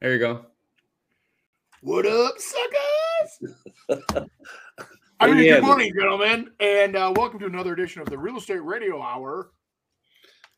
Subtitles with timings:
[0.00, 0.46] There you go.
[1.80, 4.28] What up, suckers?
[5.18, 8.62] I mean, good morning, gentlemen, and uh, welcome to another edition of the Real Estate
[8.62, 9.50] Radio Hour.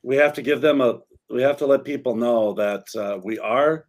[0.03, 0.99] We have to give them a.
[1.31, 3.87] We have to let people know that uh, we are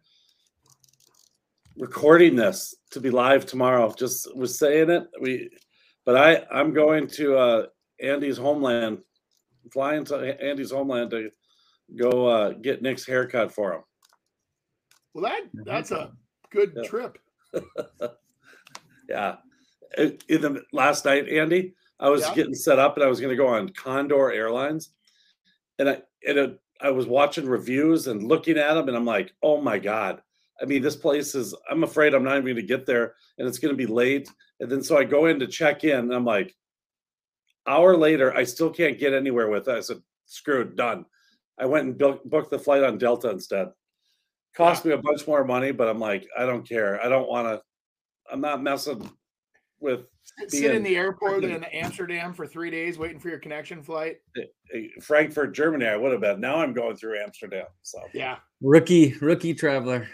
[1.76, 3.92] recording this to be live tomorrow.
[3.92, 5.04] Just was saying it.
[5.20, 5.50] We,
[6.06, 7.66] but I I'm going to uh,
[8.00, 9.00] Andy's homeland,
[9.70, 11.28] flying to Andy's homeland to
[11.94, 13.82] go uh, get Nick's haircut for him.
[15.14, 16.12] Well, that that's a
[16.50, 16.82] good Yeah.
[16.88, 17.18] trip.
[19.08, 19.36] Yeah.
[19.98, 22.34] In in the last night, Andy, I was Yeah.
[22.34, 24.94] getting set up and I was going to go on Condor Airlines,
[25.78, 29.34] and I and it, I was watching reviews and looking at them, and I'm like,
[29.42, 30.22] oh my god.
[30.62, 31.54] I mean, this place is.
[31.68, 34.30] I'm afraid I'm not even going to get there, and it's going to be late.
[34.60, 36.54] And then so I go in to check in, and I'm like,
[37.66, 39.76] hour later, I still can't get anywhere with it.
[39.76, 41.04] I said, screw it, done.
[41.58, 43.72] I went and book, booked the flight on Delta instead.
[44.56, 47.02] Cost me a bunch more money, but I'm like, I don't care.
[47.04, 47.62] I don't want to.
[48.30, 49.10] I'm not messing
[49.80, 50.02] with
[50.48, 54.18] Sit in the airport in Amsterdam for three days waiting for your connection flight.
[54.38, 55.86] uh, Frankfurt, Germany.
[55.86, 56.40] I would have been.
[56.40, 57.66] Now I'm going through Amsterdam.
[57.82, 58.36] So Yeah.
[58.60, 60.08] Rookie, rookie traveler.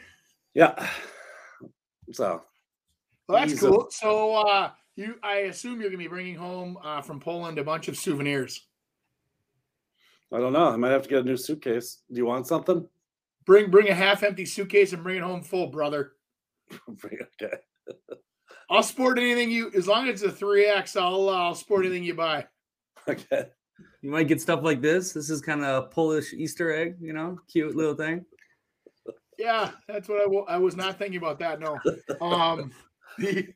[0.54, 0.88] yeah.
[2.12, 2.42] So
[3.28, 3.88] Well, that's Ease of- cool.
[3.90, 7.64] So, uh, you, I assume you're going to be bringing home uh, from Poland a
[7.64, 8.66] bunch of souvenirs.
[10.32, 10.68] I don't know.
[10.70, 12.02] I might have to get a new suitcase.
[12.10, 12.88] Do you want something?
[13.48, 16.12] Bring bring a half empty suitcase and bring it home full, brother.
[16.90, 17.56] okay.
[18.70, 20.96] I'll sport anything you as long as it's a three X.
[20.96, 22.46] I'll uh, I'll sport anything you buy.
[23.08, 23.46] Okay.
[24.02, 25.14] You might get stuff like this.
[25.14, 28.22] This is kind of a Polish Easter egg, you know, cute little thing.
[29.38, 31.58] Yeah, that's what I wa- I was not thinking about that.
[31.58, 31.78] No,
[32.20, 32.70] um,
[33.18, 33.48] the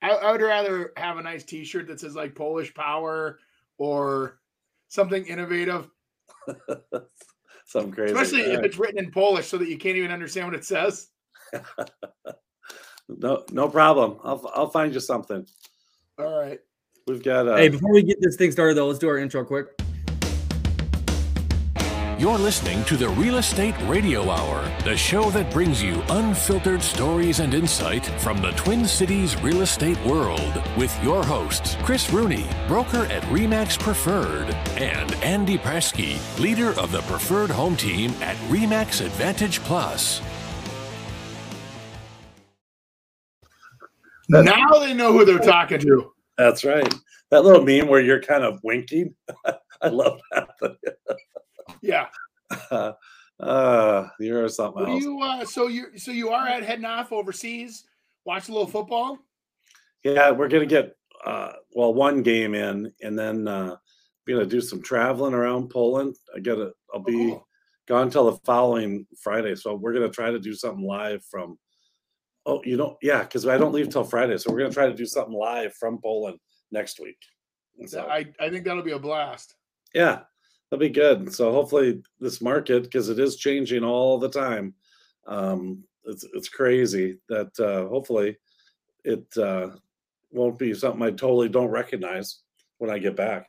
[0.00, 3.40] I, I would rather have a nice T-shirt that says like Polish Power
[3.76, 4.40] or
[4.88, 5.90] something innovative,
[7.66, 8.14] Something crazy.
[8.14, 8.64] especially All if right.
[8.64, 11.08] it's written in Polish so that you can't even understand what it says.
[13.08, 14.18] No, no problem.
[14.24, 15.46] I'll I'll find you something.
[16.18, 16.58] All right.
[17.06, 19.44] We've got uh, Hey, before we get this thing started, though, let's do our intro
[19.44, 19.66] quick.
[22.18, 27.40] You're listening to the Real Estate Radio Hour, the show that brings you unfiltered stories
[27.40, 33.04] and insight from the Twin Cities real estate world with your hosts, Chris Rooney, broker
[33.10, 39.60] at Remax Preferred, and Andy Presky, leader of the Preferred Home Team at Remax Advantage
[39.60, 40.22] Plus.
[44.30, 46.14] Now they know who they're talking to.
[46.38, 46.94] That's right.
[47.30, 49.14] That little meme where you're kind of winking.
[49.82, 50.48] I love that.
[51.82, 52.06] Yeah.
[53.40, 55.02] uh, you're something What else.
[55.02, 55.20] you?
[55.20, 57.84] Uh, so you so you are at heading off overseas,
[58.24, 59.18] watch a little football.
[60.04, 60.94] Yeah, we're gonna get
[61.24, 63.76] uh well one game in and then uh
[64.26, 66.16] we're gonna do some traveling around Poland.
[66.34, 67.44] I gotta I'll be Oh,
[67.88, 69.54] gone till the following Friday.
[69.56, 71.58] So we're gonna try to do something live from
[72.46, 74.38] oh you don't yeah, because I don't leave till Friday.
[74.38, 76.38] So we're gonna try to do something live from Poland
[76.70, 77.18] next week.
[77.86, 79.54] So I I think that'll be a blast.
[79.94, 80.20] yeah,
[80.70, 81.32] that'll be good.
[81.32, 84.74] So hopefully this market, because it is changing all the time.
[85.26, 88.36] Um it's it's crazy that uh hopefully
[89.04, 89.70] it uh
[90.30, 92.40] won't be something I totally don't recognize
[92.78, 93.48] when I get back.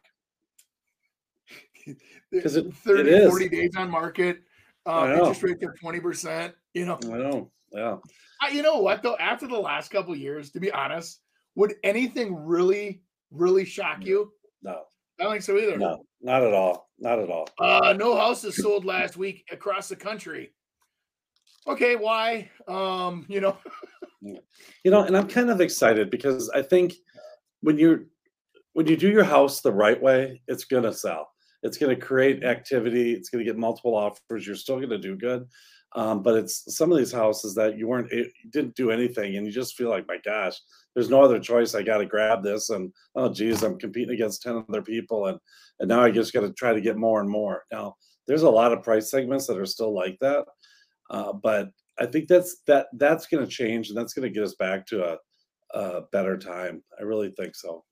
[2.29, 3.29] Because it 30, is.
[3.29, 4.39] 40 days on market.
[4.85, 6.51] Um, interest rates are 20%.
[6.73, 7.51] You know, I know.
[7.71, 7.97] Yeah.
[8.41, 9.15] I, you know what though?
[9.17, 11.21] After the last couple of years, to be honest,
[11.55, 13.01] would anything really,
[13.31, 14.31] really shock you?
[14.61, 14.83] No,
[15.19, 15.77] I don't think so either.
[15.77, 16.86] no, not at all.
[16.99, 17.47] Not at all.
[17.59, 20.51] Uh, no houses sold last week across the country.
[21.67, 22.49] Okay, why?
[22.67, 23.57] Um, you know,
[24.83, 26.95] You know, and I'm kind of excited because I think
[27.61, 28.05] when you're
[28.73, 31.29] when you do your house the right way, it's gonna sell.
[31.63, 33.13] It's gonna create activity.
[33.13, 34.45] It's gonna get multiple offers.
[34.45, 35.47] You're still gonna do good.
[35.95, 39.45] Um, but it's some of these houses that you weren't you didn't do anything and
[39.45, 40.59] you just feel like my gosh
[40.97, 44.41] there's no other choice i got to grab this and oh geez i'm competing against
[44.41, 45.37] 10 other people and
[45.79, 48.49] and now i just got to try to get more and more now there's a
[48.49, 50.43] lot of price segments that are still like that
[51.11, 54.43] uh, but i think that's that that's going to change and that's going to get
[54.43, 55.17] us back to a,
[55.77, 57.85] a better time i really think so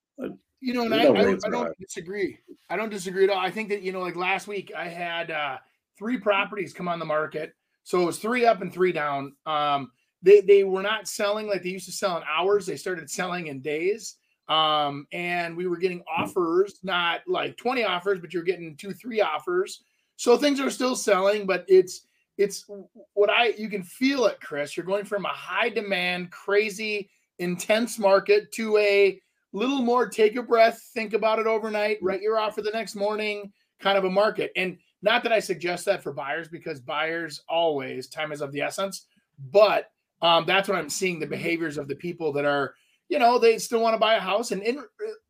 [0.61, 2.39] you know, and I, I, I don't disagree.
[2.71, 3.37] I don't disagree at all.
[3.37, 5.57] I think that you know, like last week, I had uh,
[5.95, 7.53] three properties come on the market,
[7.83, 9.33] so it was three up and three down.
[9.45, 9.91] Um,
[10.25, 12.65] they they were not selling like they used to sell in hours.
[12.65, 14.15] They started selling in days.
[14.47, 19.21] Um, and we were getting offers, not like 20 offers, but you're getting two, three
[19.21, 19.83] offers.
[20.17, 22.07] So things are still selling, but it's
[22.37, 22.65] it's
[23.13, 24.75] what I you can feel it, Chris.
[24.75, 29.21] You're going from a high demand, crazy, intense market to a
[29.53, 33.53] little more take a breath, think about it overnight, write your offer the next morning,
[33.79, 34.51] kind of a market.
[34.55, 38.61] And not that I suggest that for buyers because buyers always time is of the
[38.61, 39.05] essence.
[39.51, 39.91] but
[40.25, 42.73] um, that's what I'm seeing the behaviors of the people that are,
[43.09, 44.51] you know, they still want to buy a house.
[44.51, 44.83] And in,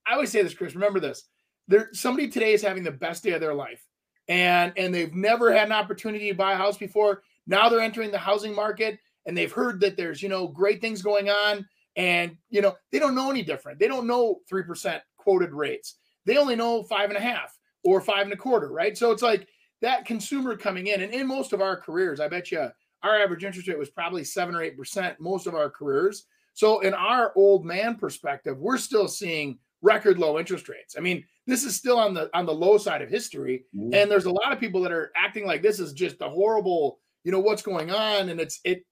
[0.08, 1.24] I always say this, Chris, remember this.
[1.68, 3.84] There, somebody today is having the best day of their life,
[4.30, 7.24] and and they've never had an opportunity to buy a house before.
[7.46, 11.02] Now they're entering the housing market, and they've heard that there's you know great things
[11.02, 11.68] going on,
[11.98, 13.80] and you know they don't know any different.
[13.80, 15.96] They don't know three percent quoted rates.
[16.26, 18.98] They only know five and a half or five and a quarter, right?
[18.98, 19.48] So it's like
[19.82, 22.70] that consumer coming in, and in most of our careers, I bet you
[23.06, 26.26] our average interest rate was probably seven or eight percent most of our careers.
[26.54, 30.96] So in our old man perspective, we're still seeing record low interest rates.
[30.98, 33.94] I mean, this is still on the on the low side of history, mm-hmm.
[33.94, 37.00] and there's a lot of people that are acting like this is just a horrible,
[37.24, 38.84] you know, what's going on, and it's it.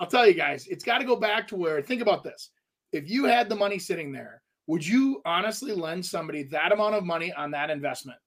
[0.00, 1.80] I'll tell you guys, it's got to go back to where.
[1.80, 2.50] Think about this:
[2.92, 7.04] if you had the money sitting there, would you honestly lend somebody that amount of
[7.04, 8.18] money on that investment?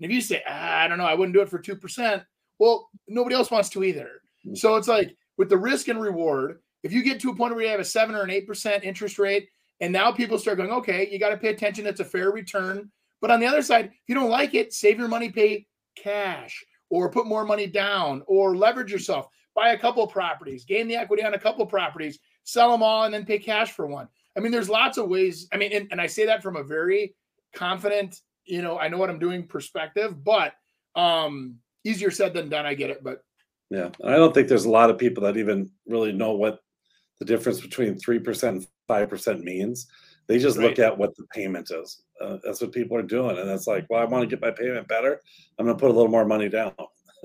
[0.00, 2.22] And if you say, ah, I don't know, I wouldn't do it for two percent.
[2.58, 4.22] Well, nobody else wants to either.
[4.54, 7.64] So it's like with the risk and reward, if you get to a point where
[7.64, 9.48] you have a seven or an eight percent interest rate,
[9.80, 11.86] and now people start going, okay, you got to pay attention.
[11.86, 12.90] It's a fair return.
[13.20, 15.66] But on the other side, if you don't like it, save your money, pay
[15.96, 20.96] cash, or put more money down, or leverage yourself, buy a couple properties, gain the
[20.96, 24.08] equity on a couple properties, sell them all, and then pay cash for one.
[24.36, 25.48] I mean, there's lots of ways.
[25.52, 27.14] I mean, and, and I say that from a very
[27.54, 30.54] confident, you know, I know what I'm doing perspective, but
[30.96, 32.66] um easier said than done.
[32.66, 33.22] I get it, but
[33.70, 36.58] yeah, I don't think there's a lot of people that even really know what
[37.20, 39.86] the difference between 3% and 5% means.
[40.26, 40.68] They just right.
[40.68, 42.02] look at what the payment is.
[42.20, 43.38] Uh, that's what people are doing.
[43.38, 45.20] And it's like, well, I want to get my payment better.
[45.58, 46.72] I'm going to put a little more money down.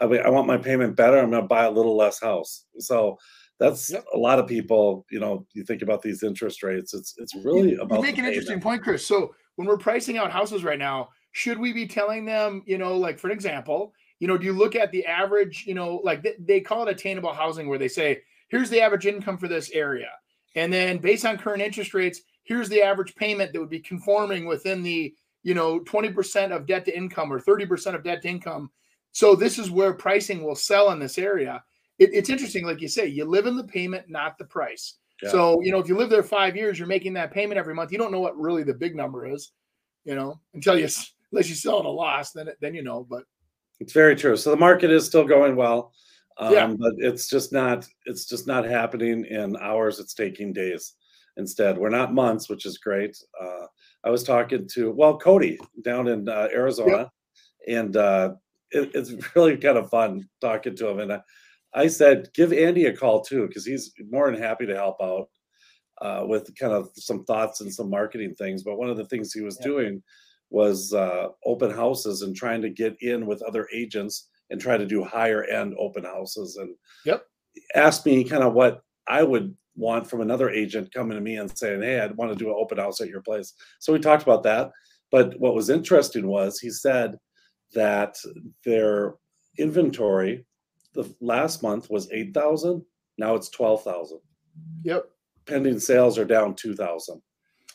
[0.00, 1.18] I, mean, I want my payment better.
[1.18, 2.64] I'm going to buy a little less house.
[2.78, 3.18] So
[3.58, 4.04] that's yep.
[4.14, 6.94] a lot of people, you know, you think about these interest rates.
[6.94, 9.06] It's, it's really you, about you make an interesting point, Chris.
[9.06, 12.96] So when we're pricing out houses right now, should we be telling them, you know,
[12.96, 16.22] like for an example, you know, do you look at the average, you know, like
[16.22, 19.70] they, they call it attainable housing where they say, here's the average income for this
[19.70, 20.10] area.
[20.54, 24.46] And then based on current interest rates, here's the average payment that would be conforming
[24.46, 28.70] within the, you know, 20% of debt to income or 30% of debt to income.
[29.12, 31.62] So this is where pricing will sell in this area.
[31.98, 34.94] It, it's interesting, like you say, you live in the payment, not the price.
[35.22, 35.30] Yeah.
[35.30, 37.92] So, you know, if you live there five years, you're making that payment every month.
[37.92, 39.52] You don't know what really the big number is,
[40.04, 40.88] you know, until you,
[41.32, 43.24] unless you sell at a loss, then, then you know, but
[43.80, 44.36] it's very true.
[44.36, 45.92] So the market is still going well.
[46.38, 46.66] Um, yeah.
[46.78, 50.94] but it's just not it's just not happening in hours it's taking days
[51.36, 53.66] instead we're not months which is great uh,
[54.04, 57.10] i was talking to well cody down in uh, arizona yep.
[57.66, 58.34] and uh,
[58.70, 61.20] it, it's really kind of fun talking to him and I,
[61.74, 65.28] I said give andy a call too because he's more than happy to help out
[66.00, 69.32] uh, with kind of some thoughts and some marketing things but one of the things
[69.32, 70.00] he was doing
[70.50, 74.86] was uh, open houses and trying to get in with other agents and try to
[74.86, 76.74] do higher end open houses and
[77.04, 77.24] yep.
[77.74, 81.56] ask me kind of what i would want from another agent coming to me and
[81.56, 83.54] saying hey I'd want to do an open house at your place.
[83.78, 84.72] So we talked about that.
[85.10, 87.16] But what was interesting was he said
[87.72, 88.16] that
[88.64, 89.14] their
[89.58, 90.44] inventory
[90.94, 92.84] the last month was 8000
[93.18, 94.18] now it's 12000
[94.82, 95.04] yep.
[95.46, 97.20] Pending sales are down 2000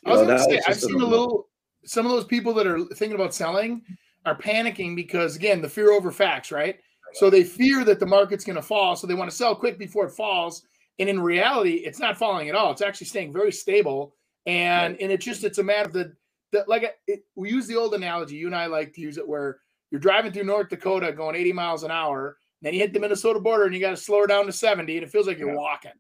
[0.05, 1.47] I was gonna say, I've seen a little
[1.85, 3.81] some of those people that are thinking about selling
[4.25, 6.79] are panicking because again, the fear over facts, right?
[7.13, 9.77] So they fear that the market's going to fall, so they want to sell quick
[9.77, 10.63] before it falls.
[10.99, 12.71] And in reality, it's not falling at all.
[12.71, 14.15] It's actually staying very stable.
[14.45, 16.13] And and it's just it's a matter of the,
[16.51, 18.35] the like it, we use the old analogy.
[18.35, 19.59] You and I like to use it where
[19.91, 23.39] you're driving through North Dakota going 80 miles an hour, then you hit the Minnesota
[23.39, 25.55] border and you got to slow down to 70, and it feels like you're yeah.
[25.55, 25.91] walking.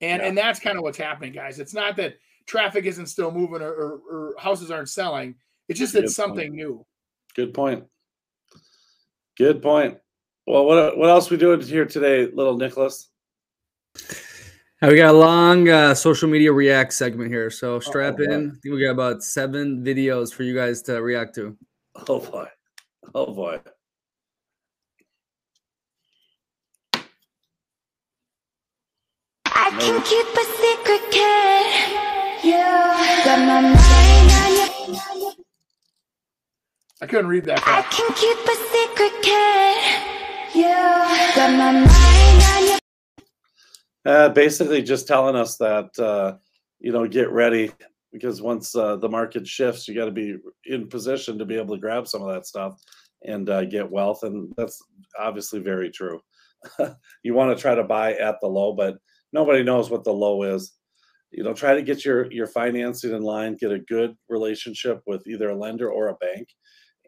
[0.00, 0.28] And yeah.
[0.28, 1.60] and that's kind of what's happening, guys.
[1.60, 2.14] It's not that
[2.48, 5.36] traffic isn't still moving or, or, or houses aren't selling.
[5.68, 6.84] It's just that it's something new.
[7.36, 7.84] Good point.
[9.36, 9.98] Good point.
[10.46, 13.10] Well, what what else we doing here today, little Nicholas?
[14.80, 18.58] we got a long uh, social media react segment here, so strap oh, in.
[18.64, 21.56] we got about seven videos for you guys to react to.
[22.08, 22.46] Oh boy!
[23.14, 23.60] Oh boy!
[29.46, 32.27] I can keep a secret, kid.
[32.44, 35.32] You got my mind on you.
[37.00, 37.60] I couldn't read that.
[37.60, 37.68] Fast.
[37.68, 39.78] I can keep a secret, kid.
[40.54, 40.68] You
[41.34, 42.78] got my mind on you.
[44.04, 46.36] Uh, basically, just telling us that uh,
[46.78, 47.72] you know get ready
[48.12, 51.74] because once uh, the market shifts, you got to be in position to be able
[51.74, 52.80] to grab some of that stuff
[53.24, 54.80] and uh, get wealth, and that's
[55.18, 56.20] obviously very true.
[57.24, 58.96] you want to try to buy at the low, but
[59.32, 60.77] nobody knows what the low is.
[61.30, 65.26] You know, try to get your your financing in line, get a good relationship with
[65.26, 66.48] either a lender or a bank,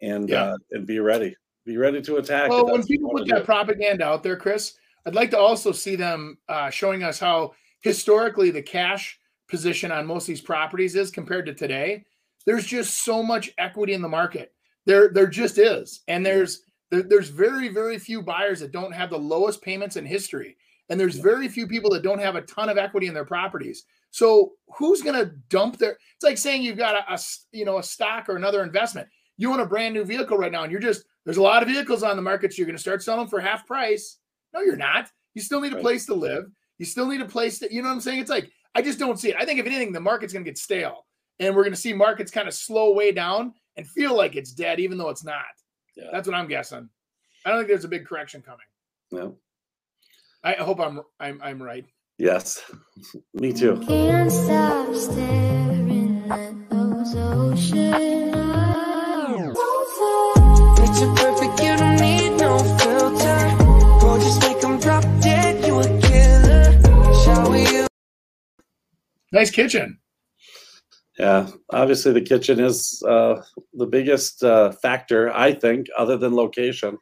[0.02, 0.44] and yeah.
[0.44, 1.34] uh, and be ready.
[1.66, 2.50] Be ready to attack.
[2.50, 3.44] Well, when people put that do.
[3.44, 4.74] propaganda out there, Chris,
[5.06, 10.06] I'd like to also see them uh, showing us how historically the cash position on
[10.06, 12.04] most of these properties is compared to today.
[12.46, 14.52] There's just so much equity in the market.
[14.86, 19.10] There, there just is, and there's there, there's very very few buyers that don't have
[19.10, 20.56] the lowest payments in history,
[20.88, 23.84] and there's very few people that don't have a ton of equity in their properties.
[24.10, 25.92] So who's going to dump their?
[25.92, 27.18] It's like saying you've got a, a
[27.52, 29.08] you know a stock or another investment.
[29.36, 31.68] You own a brand new vehicle right now, and you're just there's a lot of
[31.68, 32.52] vehicles on the market.
[32.52, 34.18] So you're going to start selling for half price.
[34.52, 35.08] No, you're not.
[35.34, 36.44] You still need a place to live.
[36.78, 38.20] You still need a place that you know what I'm saying.
[38.20, 39.36] It's like I just don't see it.
[39.38, 41.06] I think if anything, the market's going to get stale,
[41.38, 44.52] and we're going to see markets kind of slow way down and feel like it's
[44.52, 45.44] dead, even though it's not.
[45.96, 46.08] Yeah.
[46.12, 46.88] That's what I'm guessing.
[47.44, 48.66] I don't think there's a big correction coming.
[49.10, 49.36] No.
[50.42, 51.84] I hope I'm I'm I'm right.
[52.20, 52.60] Yes,
[53.32, 53.82] me too.
[53.88, 57.96] Can't stop staring at those oceans.
[60.76, 63.40] Picture perfect, you don't need no filter.
[64.46, 67.14] make them drop dead, you a killer.
[67.24, 67.86] Shall we?
[69.32, 69.98] Nice kitchen.
[71.18, 73.40] Yeah, obviously the kitchen is uh,
[73.72, 76.98] the biggest uh, factor, I think, other than location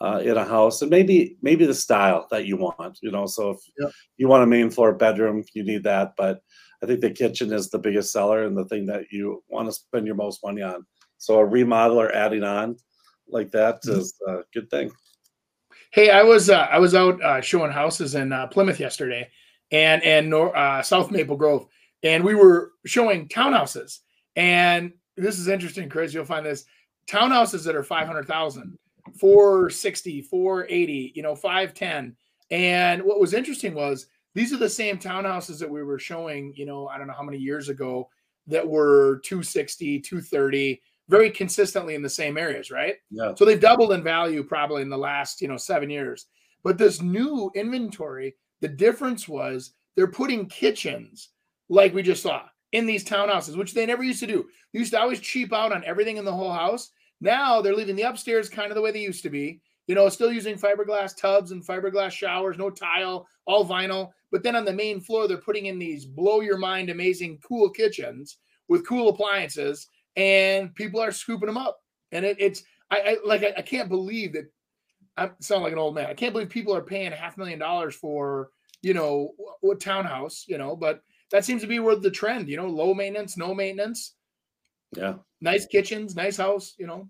[0.00, 2.98] uh, in a house, and maybe maybe the style that you want.
[3.02, 3.58] You know, so if
[4.16, 6.14] you want a main floor bedroom, you need that.
[6.16, 6.42] But
[6.82, 9.72] I think the kitchen is the biggest seller and the thing that you want to
[9.72, 10.84] spend your most money on.
[11.18, 12.76] So a remodel or adding on
[13.28, 14.00] like that mm-hmm.
[14.00, 14.90] is a good thing.
[15.92, 19.30] Hey, I was uh, I was out uh, showing houses in uh, Plymouth yesterday,
[19.70, 21.66] and and Nor- uh, South Maple Grove,
[22.02, 24.00] and we were showing townhouses.
[24.36, 26.12] And this is interesting, Chris.
[26.12, 26.64] You'll find this
[27.08, 28.76] townhouses that are five hundred thousand
[29.18, 32.16] 460, 480, you know, 510.
[32.50, 36.66] And what was interesting was these are the same townhouses that we were showing, you
[36.66, 38.08] know, I don't know how many years ago
[38.46, 42.96] that were 260, 230, very consistently in the same areas, right?
[43.10, 43.34] Yeah.
[43.34, 46.26] So they've doubled in value probably in the last, you know, seven years.
[46.62, 51.30] But this new inventory, the difference was they're putting kitchens
[51.68, 52.42] like we just saw
[52.72, 54.46] in these townhouses, which they never used to do.
[54.72, 56.90] They used to always cheap out on everything in the whole house.
[57.24, 59.62] Now they're leaving the upstairs kind of the way they used to be.
[59.86, 64.10] You know, still using fiberglass tubs and fiberglass showers, no tile, all vinyl.
[64.30, 67.70] But then on the main floor, they're putting in these blow your mind, amazing, cool
[67.70, 68.36] kitchens
[68.68, 71.78] with cool appliances, and people are scooping them up.
[72.12, 74.44] And it, it's I, I like I, I, can't believe that
[75.16, 76.06] I sound like an old man.
[76.06, 78.50] I can't believe people are paying half a million dollars for
[78.82, 79.32] you know
[79.70, 80.44] a townhouse.
[80.46, 81.00] You know, but
[81.30, 82.50] that seems to be where the trend.
[82.50, 84.14] You know, low maintenance, no maintenance.
[84.96, 85.14] Yeah.
[85.40, 86.74] Nice kitchens, nice house.
[86.78, 87.08] You know.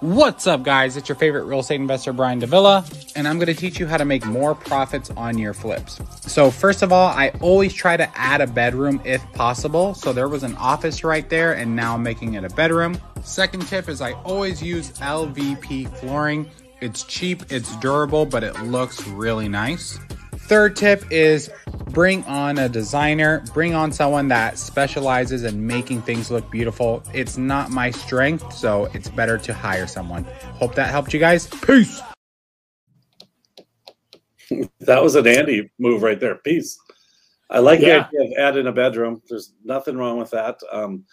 [0.00, 0.98] What's up, guys?
[0.98, 2.84] It's your favorite real estate investor, Brian Davila,
[3.16, 5.98] and I'm going to teach you how to make more profits on your flips.
[6.30, 9.94] So, first of all, I always try to add a bedroom if possible.
[9.94, 13.00] So, there was an office right there, and now I'm making it a bedroom.
[13.22, 16.50] Second tip is I always use LVP flooring.
[16.82, 19.98] It's cheap, it's durable, but it looks really nice.
[20.44, 21.50] Third tip is
[21.90, 27.02] bring on a designer, bring on someone that specializes in making things look beautiful.
[27.14, 30.24] It's not my strength, so it's better to hire someone.
[30.58, 31.46] Hope that helped you guys.
[31.46, 32.02] Peace.
[34.80, 36.34] that was an Andy move right there.
[36.34, 36.78] Peace.
[37.48, 38.08] I like yeah.
[38.12, 39.22] the idea of adding a bedroom.
[39.28, 40.58] There's nothing wrong with that.
[40.70, 41.04] Um,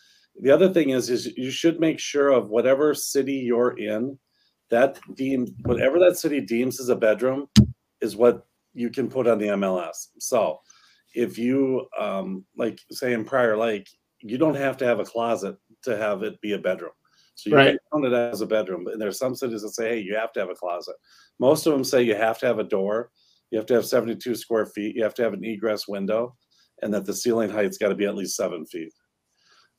[0.41, 4.19] the other thing is, is you should make sure of whatever city you're in,
[4.71, 7.47] that deem whatever that city deems as a bedroom
[8.01, 10.07] is what you can put on the MLS.
[10.19, 10.59] So
[11.13, 15.57] if you um, like say in Prior Lake, you don't have to have a closet
[15.83, 16.91] to have it be a bedroom.
[17.35, 17.69] So you right.
[17.69, 18.87] can count it as a bedroom.
[18.87, 20.95] And there's some cities that say, hey, you have to have a closet.
[21.39, 23.09] Most of them say you have to have a door,
[23.49, 26.35] you have to have 72 square feet, you have to have an egress window,
[26.81, 28.93] and that the ceiling height's got to be at least seven feet.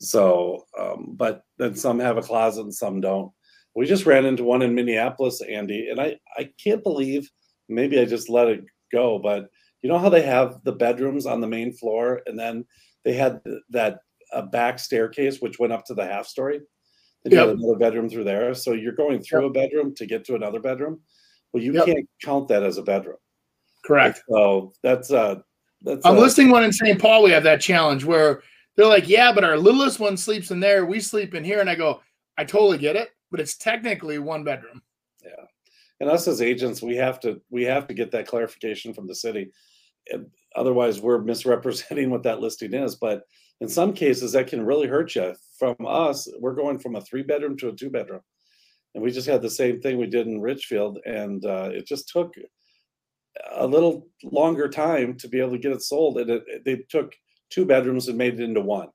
[0.01, 3.31] So, um, but then some have a closet and some don't.
[3.75, 7.31] We just ran into one in Minneapolis, Andy, and I, I can't believe
[7.69, 9.19] maybe I just let it go.
[9.19, 9.49] But
[9.83, 12.65] you know how they have the bedrooms on the main floor, and then
[13.05, 14.01] they had that
[14.33, 16.61] a back staircase which went up to the half story.
[17.25, 17.49] Then yep.
[17.51, 18.55] another bedroom through there.
[18.55, 19.51] So you're going through yep.
[19.51, 21.01] a bedroom to get to another bedroom.
[21.53, 21.87] Well, you yep.
[21.87, 23.19] can't count that as a bedroom.
[23.85, 24.23] Correct.
[24.29, 25.37] So that's uh
[25.83, 27.01] that's I'm uh, listing one in St.
[27.01, 27.23] Paul.
[27.23, 28.43] We have that challenge where
[28.77, 30.87] they're like, yeah, but our littlest one sleeps in there.
[30.87, 31.61] We sleep in here.
[31.61, 32.01] And I go,
[32.39, 34.83] I totally get it, but it's technically one bedroom.
[36.03, 39.15] And us as agents we have to we have to get that clarification from the
[39.15, 39.53] city.
[40.57, 42.97] Otherwise we're misrepresenting what that listing is.
[42.97, 43.23] But
[43.61, 47.23] in some cases that can really hurt you from us we're going from a three
[47.23, 48.21] bedroom to a two bedroom
[48.97, 52.09] and we just had the same thing we did in richfield and uh, it just
[52.09, 52.35] took
[53.53, 56.83] a little longer time to be able to get it sold and it, it, they
[56.91, 57.15] took
[57.49, 58.89] two bedrooms and made it into one.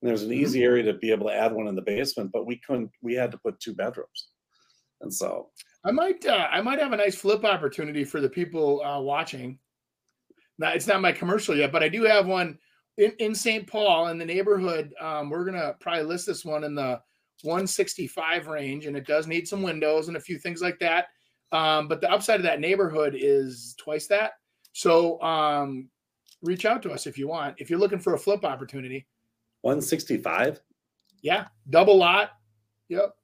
[0.00, 0.44] And there's an mm-hmm.
[0.44, 3.14] easy area to be able to add one in the basement but we couldn't we
[3.14, 4.28] had to put two bedrooms.
[5.00, 5.48] And so
[5.84, 9.58] I might uh, I might have a nice flip opportunity for the people uh, watching.
[10.58, 12.58] Now it's not my commercial yet, but I do have one
[12.98, 13.66] in, in St.
[13.66, 14.94] Paul in the neighborhood.
[15.00, 17.00] Um, we're gonna probably list this one in the
[17.42, 21.06] 165 range, and it does need some windows and a few things like that.
[21.50, 24.32] Um, but the upside of that neighborhood is twice that.
[24.72, 25.88] So um,
[26.42, 27.56] reach out to us if you want.
[27.58, 29.06] If you're looking for a flip opportunity.
[29.62, 30.60] 165?
[31.22, 32.30] Yeah, double lot.
[32.88, 33.14] Yep.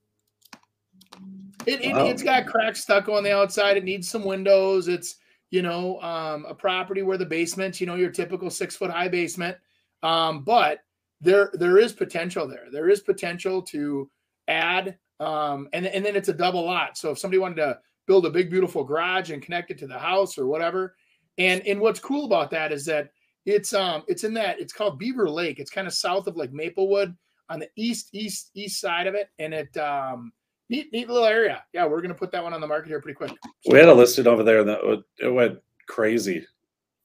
[1.68, 3.76] It, it, has got cracks stuck on the outside.
[3.76, 4.88] It needs some windows.
[4.88, 5.16] It's,
[5.50, 9.08] you know, um, a property where the basement, you know, your typical six foot high
[9.08, 9.56] basement.
[10.02, 10.80] Um, but
[11.20, 12.66] there there is potential there.
[12.70, 14.10] There is potential to
[14.46, 16.96] add, um, and and then it's a double lot.
[16.96, 19.98] So if somebody wanted to build a big beautiful garage and connect it to the
[19.98, 20.96] house or whatever,
[21.36, 23.10] and and what's cool about that is that
[23.44, 25.58] it's um it's in that it's called Beaver Lake.
[25.58, 27.16] It's kind of south of like Maplewood
[27.48, 30.32] on the east east east side of it, and it um
[30.68, 31.62] neat neat little area.
[31.72, 33.30] Yeah, we're gonna put that one on the market here pretty quick.
[33.30, 36.46] So, we had a listed over there, and that it went crazy.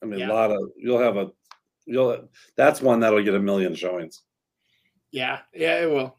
[0.01, 0.32] I mean, yeah.
[0.32, 1.32] a lot of you'll have a
[1.86, 4.22] you'll that's one that'll get a million showings.
[5.12, 6.17] Yeah, yeah, it will.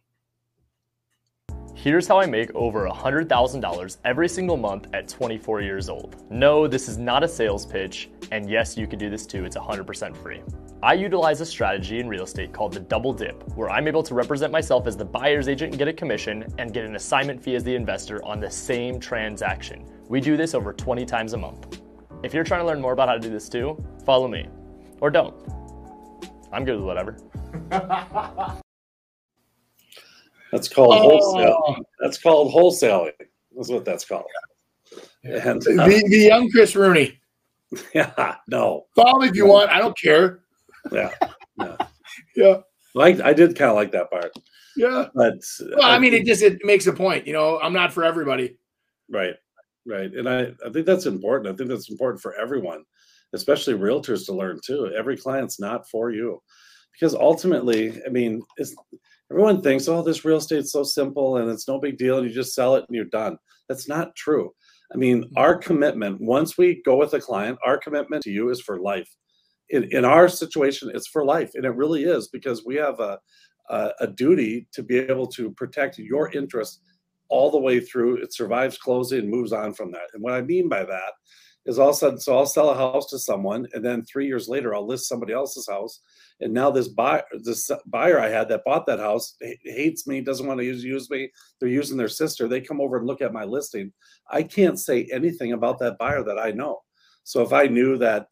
[1.75, 6.25] Here's how I make over $100,000 every single month at 24 years old.
[6.31, 9.57] No, this is not a sales pitch, and yes, you can do this too, it's
[9.57, 10.41] 100% free.
[10.85, 14.12] I utilize a strategy in real estate called the double dip, where I'm able to
[14.12, 17.55] represent myself as the buyer's agent and get a commission, and get an assignment fee
[17.55, 19.87] as the investor on the same transaction.
[20.11, 21.81] We do this over 20 times a month.
[22.23, 24.47] If you're trying to learn more about how to do this too, follow me.
[25.00, 25.35] Or don't.
[26.53, 27.17] I'm good with whatever.
[30.53, 31.19] That's called oh.
[31.19, 31.76] wholesale.
[31.99, 33.12] That's called wholesaling.
[33.57, 34.26] That's what that's called.
[35.23, 35.49] Yeah.
[35.49, 37.21] And, uh, the, the young Chris Rooney.
[37.93, 38.85] Yeah, no.
[38.95, 39.71] Follow me if you want.
[39.71, 40.44] I don't care.
[40.93, 41.11] Yeah.
[41.59, 41.76] Yeah.
[42.37, 42.57] yeah.
[42.95, 44.33] Like I did kind of like that part.
[44.76, 45.07] Yeah.
[45.14, 45.38] But
[45.76, 47.26] well, I, I mean, think, it just it makes a point.
[47.26, 48.57] You know, I'm not for everybody.
[49.11, 49.35] Right.
[49.87, 50.12] Right.
[50.12, 51.53] And I, I think that's important.
[51.53, 52.85] I think that's important for everyone,
[53.35, 54.91] especially realtors to learn too.
[54.97, 56.41] Every client's not for you.
[56.93, 58.75] Because ultimately, I mean, it's
[59.30, 62.32] everyone thinks, oh, this real estate's so simple and it's no big deal, and you
[62.32, 63.37] just sell it and you're done.
[63.69, 64.52] That's not true.
[64.93, 65.37] I mean, mm-hmm.
[65.37, 69.08] our commitment, once we go with a client, our commitment to you is for life.
[69.71, 71.53] In, in our situation, it's for life.
[71.55, 73.19] And it really is because we have a,
[73.71, 76.83] a, a duty to be able to protect your interest
[77.29, 78.17] all the way through.
[78.17, 80.11] It survives closing and moves on from that.
[80.13, 81.13] And what I mean by that
[81.67, 84.27] is all of a sudden, so I'll sell a house to someone, and then three
[84.27, 86.00] years later, I'll list somebody else's house,
[86.41, 90.47] and now this buyer, this buyer I had that bought that house hates me, doesn't
[90.47, 91.31] want to use use me.
[91.59, 92.49] They're using their sister.
[92.49, 93.93] They come over and look at my listing.
[94.31, 96.83] I can't say anything about that buyer that I know.
[97.23, 98.27] So if I knew that,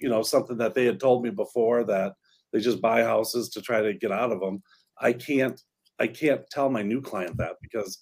[0.00, 2.14] you know, something that they had told me before that
[2.52, 4.62] they just buy houses to try to get out of them,
[5.00, 5.60] I can't,
[5.98, 7.98] I can't tell my new client that because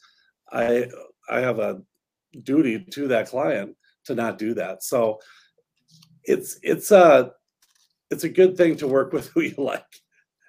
[0.53, 0.89] I,
[1.29, 1.81] I have a
[2.43, 4.83] duty to that client to not do that.
[4.83, 5.21] So
[6.25, 7.33] it's it's a
[8.11, 9.85] it's a good thing to work with who you like.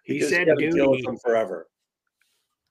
[0.05, 1.67] You he said deal with them forever.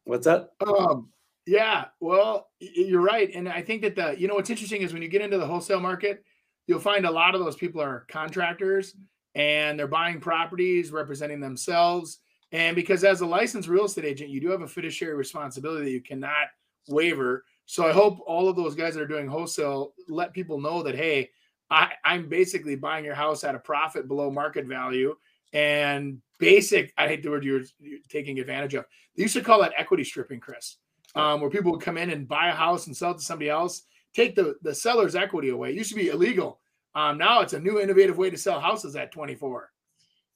[0.05, 0.51] What's that?
[0.67, 1.11] Um
[1.47, 3.31] yeah, well, you're right.
[3.33, 5.47] And I think that the you know what's interesting is when you get into the
[5.47, 6.25] wholesale market,
[6.67, 8.95] you'll find a lot of those people are contractors
[9.35, 12.21] and they're buying properties representing themselves.
[12.53, 15.91] And because as a licensed real estate agent, you do have a fiduciary responsibility that
[15.91, 16.49] you cannot
[16.89, 20.83] waiver so I hope all of those guys that are doing wholesale let people know
[20.85, 21.31] that hey,
[21.69, 25.17] I, I'm basically buying your house at a profit below market value.
[25.53, 28.85] And basic, I hate the word you're, you're taking advantage of.
[29.17, 30.77] They used to call that equity stripping, Chris,
[31.17, 33.51] um, where people would come in and buy a house and sell it to somebody
[33.51, 33.83] else,
[34.17, 35.71] take the, the seller's equity away.
[35.71, 36.59] It used to be illegal.
[36.95, 39.71] Um, now it's a new innovative way to sell houses at 24.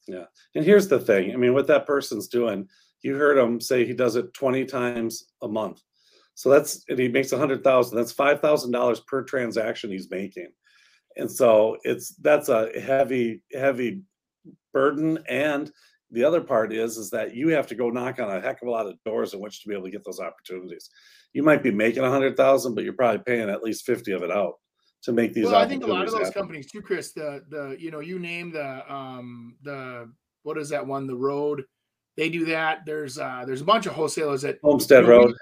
[0.06, 0.24] Yeah.
[0.54, 2.68] And here's the thing I mean, what that person's doing,
[3.02, 5.80] you heard him say he does it 20 times a month.
[6.34, 7.98] So that's and he makes a hundred thousand.
[7.98, 10.48] That's five thousand dollars per transaction he's making,
[11.18, 14.00] and so it's that's a heavy heavy
[14.72, 15.18] burden.
[15.28, 15.70] And
[16.10, 18.68] the other part is is that you have to go knock on a heck of
[18.68, 20.90] a lot of doors in which to be able to get those opportunities.
[21.32, 24.22] You might be making a hundred thousand, but you're probably paying at least fifty of
[24.22, 24.54] it out
[25.02, 25.46] to make these.
[25.46, 26.32] Well, I think a lot of those happen.
[26.34, 27.12] companies too, Chris.
[27.12, 30.10] The the you know you name the um the
[30.42, 31.64] what is that one the road
[32.16, 32.84] they do that.
[32.84, 35.34] There's uh there's a bunch of wholesalers that Homestead you know, Road.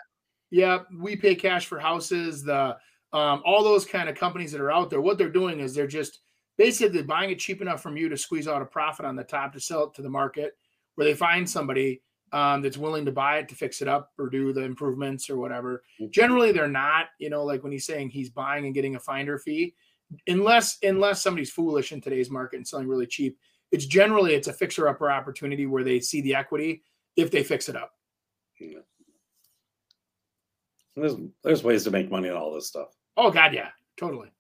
[0.51, 2.43] Yeah, we pay cash for houses.
[2.43, 2.77] The
[3.13, 5.87] um, all those kind of companies that are out there, what they're doing is they're
[5.87, 6.21] just
[6.59, 9.55] basically buying it cheap enough from you to squeeze out a profit on the top
[9.55, 10.59] to sell it to the market,
[10.97, 14.29] where they find somebody um, that's willing to buy it to fix it up or
[14.29, 15.83] do the improvements or whatever.
[16.01, 16.11] Mm-hmm.
[16.11, 17.07] Generally, they're not.
[17.19, 19.75] You know, like when he's saying he's buying and getting a finder fee,
[20.27, 23.39] unless unless somebody's foolish in today's market and selling really cheap.
[23.71, 26.83] It's generally it's a fixer upper opportunity where they see the equity
[27.17, 27.93] if they fix it up.
[30.97, 32.89] There's there's ways to make money on all this stuff.
[33.17, 33.69] Oh God, yeah,
[33.99, 34.31] totally.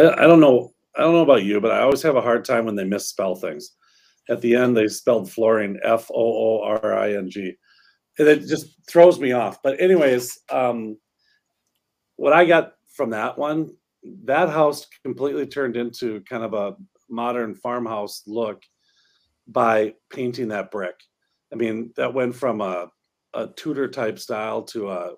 [0.00, 0.72] I, I don't know.
[0.96, 3.34] I don't know about you, but I always have a hard time when they misspell
[3.34, 3.72] things.
[4.28, 7.54] At the end, they spelled flooring F O O R I N G,
[8.18, 9.62] and it just throws me off.
[9.62, 10.98] But anyways, um,
[12.16, 13.70] what I got from that one,
[14.24, 16.76] that house completely turned into kind of a
[17.08, 18.62] modern farmhouse look
[19.48, 20.94] by painting that brick.
[21.52, 22.88] I mean, that went from a,
[23.34, 25.12] a Tudor type style to a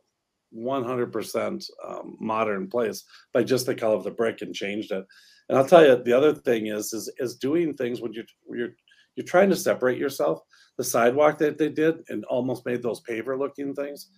[0.57, 5.05] 100% um, modern place by just the color of the brick and changed it.
[5.49, 8.71] And I'll tell you, the other thing is is is doing things when you you're
[9.17, 10.41] you're trying to separate yourself.
[10.79, 14.09] The sidewalk that they did and almost made those paver looking things,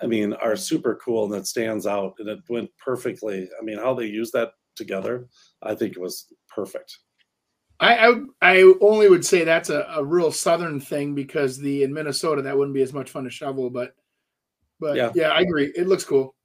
[0.00, 3.48] I mean, are super cool and it stands out and it went perfectly.
[3.60, 5.26] I mean, how they used that together,
[5.62, 6.98] I think it was perfect.
[7.80, 11.92] I, I I only would say that's a, a real southern thing because the in
[11.92, 13.94] Minnesota that wouldn't be as much fun to shovel, but
[14.80, 15.28] but yeah, Yeah.
[15.28, 15.72] I agree.
[15.74, 16.36] It looks cool.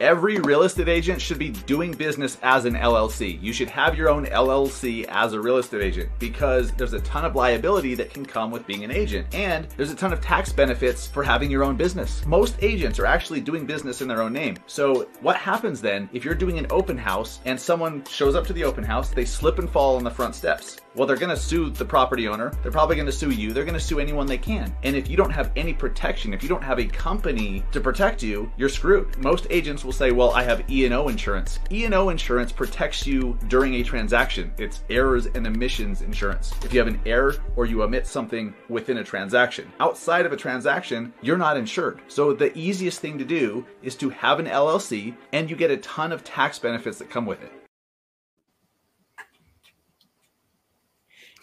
[0.00, 3.38] Every real estate agent should be doing business as an LLC.
[3.42, 7.26] You should have your own LLC as a real estate agent because there's a ton
[7.26, 10.54] of liability that can come with being an agent and there's a ton of tax
[10.54, 12.24] benefits for having your own business.
[12.24, 14.56] Most agents are actually doing business in their own name.
[14.66, 18.54] So what happens then if you're doing an open house and someone shows up to
[18.54, 20.80] the open house, they slip and fall on the front steps?
[20.96, 22.50] Well, they're going to sue the property owner.
[22.62, 23.52] They're probably going to sue you.
[23.52, 24.74] They're going to sue anyone they can.
[24.82, 28.24] And if you don't have any protection, if you don't have a company to protect
[28.24, 29.16] you, you're screwed.
[29.18, 33.84] Most agents will say, "Well, I have E&O insurance." E&O insurance protects you during a
[33.84, 34.52] transaction.
[34.58, 36.52] It's errors and omissions insurance.
[36.64, 40.36] If you have an error or you omit something within a transaction, outside of a
[40.36, 42.00] transaction, you're not insured.
[42.08, 45.76] So the easiest thing to do is to have an LLC and you get a
[45.76, 47.59] ton of tax benefits that come with it.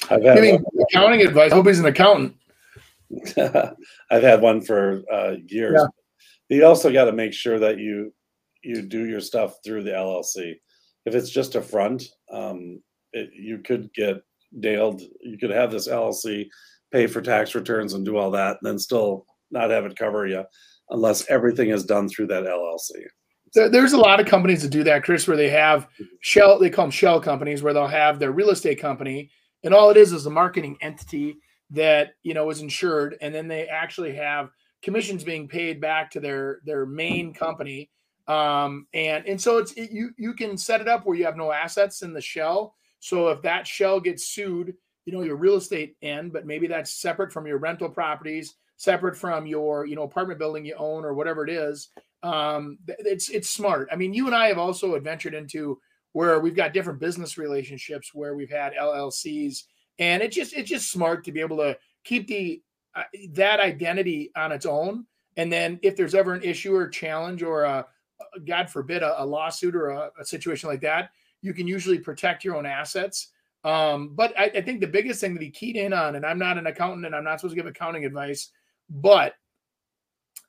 [0.09, 1.51] I've had Giving accounting advice.
[1.51, 2.35] I Hope he's an accountant.
[3.37, 5.81] I've had one for uh, years.
[6.49, 8.13] You also got to make sure that you
[8.63, 10.55] you do your stuff through the LLC.
[11.05, 12.81] If it's just a front, um,
[13.13, 14.17] it, you could get
[14.51, 15.01] nailed.
[15.21, 16.47] You could have this LLC
[16.91, 20.25] pay for tax returns and do all that, and then still not have it cover
[20.27, 20.43] you,
[20.89, 22.91] unless everything is done through that LLC.
[23.53, 25.87] There- There's a lot of companies that do that, Chris, where they have
[26.21, 26.59] shell.
[26.59, 29.29] They call them shell companies, where they'll have their real estate company,
[29.63, 31.37] and all it is is a marketing entity
[31.71, 34.49] that you know is insured, and then they actually have
[34.81, 37.89] commissions being paid back to their their main company.
[38.27, 41.37] Um, and and so it's it, you you can set it up where you have
[41.37, 42.75] no assets in the shell.
[42.99, 44.73] So if that shell gets sued,
[45.05, 49.17] you know your real estate end, but maybe that's separate from your rental properties, separate
[49.17, 51.89] from your you know apartment building you own or whatever it is
[52.23, 55.79] um it's it's smart i mean you and i have also adventured into
[56.17, 59.65] where we've got different business relationships where we've had llcs
[59.99, 62.61] and it just it's just smart to be able to keep the
[62.95, 63.03] uh,
[63.33, 65.05] that identity on its own.
[65.35, 67.85] And then if there's ever an issue or challenge or a
[68.47, 71.11] god forbid a, a lawsuit or a, a situation like that
[71.43, 73.29] you can usually protect your own assets.
[73.63, 76.39] Um, but I, I think the biggest thing that he keyed in on and i'm
[76.39, 78.51] not an accountant and i'm not supposed to give accounting advice
[78.89, 79.33] but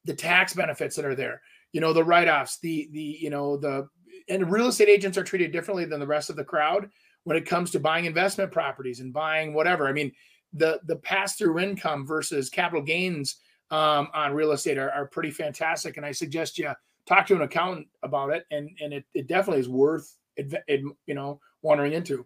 [0.05, 3.89] the tax benefits that are there you know the write-offs the the you know the
[4.29, 6.91] and real estate agents are treated differently than the rest of the crowd
[7.25, 9.88] when it comes to buying investment properties and buying whatever.
[9.88, 10.12] I mean
[10.53, 13.37] the the pass-through income versus capital gains
[13.71, 15.97] um, on real estate are, are pretty fantastic.
[15.97, 16.73] And i suggest you
[17.07, 20.62] talk to an accountant about it and and it, it definitely is worth ad-
[21.07, 22.25] you know wandering into.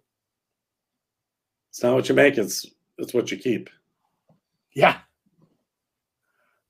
[1.71, 2.67] It's not what you make; it's
[2.99, 3.71] it's what you keep.
[4.75, 4.99] yeah.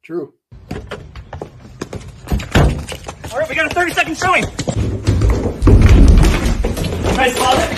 [0.03, 0.35] True
[3.33, 4.42] All right, we got a 30 second showing.
[7.16, 7.71] Nice closet.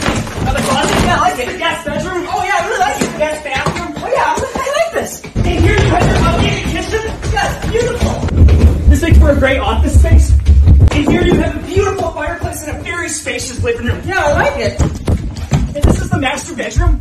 [0.42, 0.98] Another closet?
[1.06, 1.58] Yeah, I like it.
[1.58, 2.26] Guest bedroom?
[2.26, 3.18] Oh, yeah, I really like it.
[3.18, 3.94] Guest bathroom?
[3.96, 5.22] Oh, yeah, I like this.
[5.22, 7.06] And here you have your updated kitchen?
[7.32, 8.14] Yeah, beautiful.
[8.90, 10.32] This makes for a great office space.
[10.90, 14.02] And here you have a beautiful fireplace and a very spacious living room.
[14.04, 14.80] Yeah, I like it.
[14.80, 17.00] And this is the master bedroom.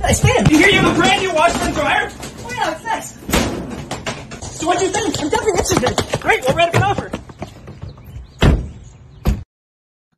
[0.00, 0.38] Nice fan.
[0.38, 2.12] And here you have a brand new washer and dryer.
[2.44, 4.56] Oh, yeah, it's nice.
[4.56, 5.20] So what do you think?
[5.20, 6.20] I'm definitely interested.
[6.20, 7.19] Great, we'll write an offer.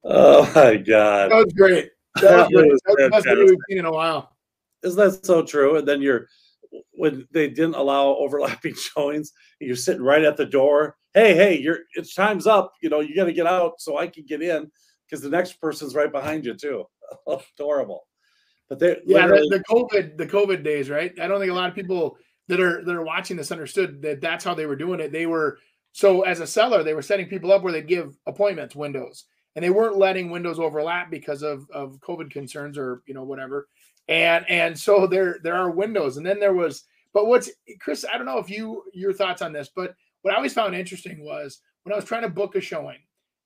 [0.05, 1.31] Oh my god!
[1.31, 2.71] that was great that was, That great.
[2.73, 4.37] was That the best video we've seen in a while
[4.83, 5.77] Isn't that so true?
[5.77, 6.27] And then you're
[6.93, 10.97] when they didn't allow overlapping showings, you're sitting right at the door.
[11.15, 12.73] Hey, hey, you're it's time's up.
[12.83, 14.71] You know, you got to get out so I can get in
[15.07, 16.85] because the next person's right behind you too.
[17.27, 18.07] Oh, adorable.
[18.71, 21.13] But they Yeah, literally- the, the COVID, the COVID days, right?
[21.21, 22.17] I don't think a lot of people
[22.49, 25.13] that are that are watching this understood that that's how they were doing it.
[25.13, 25.59] They were
[25.93, 29.65] so as a seller, they were setting people up where they'd give appointments windows, and
[29.65, 33.69] they weren't letting windows overlap because of of COVID concerns or you know whatever.
[34.09, 36.85] And and so there there are windows, and then there was.
[37.15, 38.07] But what's Chris?
[38.11, 41.23] I don't know if you your thoughts on this, but what I always found interesting
[41.25, 42.99] was when I was trying to book a showing,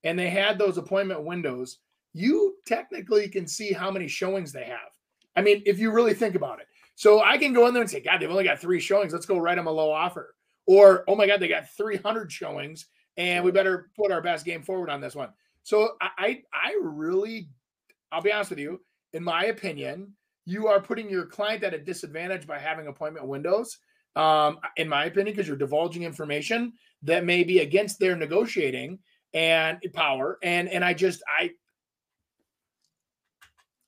[0.03, 1.79] and they had those appointment windows.
[2.13, 4.89] You technically can see how many showings they have.
[5.35, 6.67] I mean, if you really think about it.
[6.95, 9.13] So I can go in there and say, God, they've only got three showings.
[9.13, 10.33] Let's go write them a low offer.
[10.65, 14.63] Or, oh my God, they got 300 showings and we better put our best game
[14.63, 15.29] forward on this one.
[15.67, 17.49] So I, I, really,
[18.09, 18.79] I'll be honest with you,
[19.11, 20.13] in my opinion,
[20.45, 23.77] you are putting your client at a disadvantage by having appointment windows.
[24.15, 26.71] Um, in my opinion, because you're divulging information
[27.03, 28.99] that may be against their negotiating
[29.33, 30.37] and power.
[30.41, 31.51] And and I just I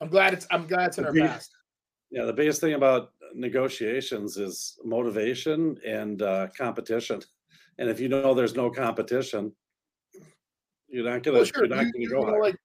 [0.02, 1.50] I'm glad it's I'm glad it's in our past.
[2.12, 7.22] Yeah, the biggest thing about negotiations is motivation and uh, competition.
[7.78, 9.54] And if you know there's no competition,
[10.90, 11.66] you're not gonna Well, sure.
[11.66, 12.56] you're not You, gonna you go know, like,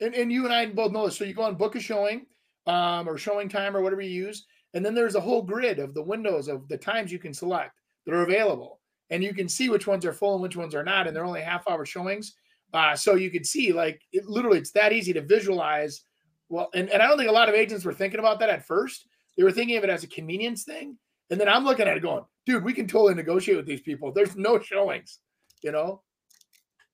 [0.00, 1.16] and, and you and I both know this.
[1.16, 2.26] So you go and book a showing,
[2.66, 5.94] um, or showing time or whatever you use, and then there's a whole grid of
[5.94, 7.72] the windows of the times you can select
[8.06, 8.80] that are available,
[9.10, 11.24] and you can see which ones are full and which ones are not, and they're
[11.24, 12.34] only half hour showings.
[12.72, 16.02] Uh, so you can see like it literally it's that easy to visualize.
[16.48, 18.66] Well, and, and I don't think a lot of agents were thinking about that at
[18.66, 19.06] first.
[19.36, 20.96] They were thinking of it as a convenience thing.
[21.30, 24.12] And then I'm looking at it going, dude, we can totally negotiate with these people.
[24.12, 25.20] There's no showings,
[25.62, 26.02] you know?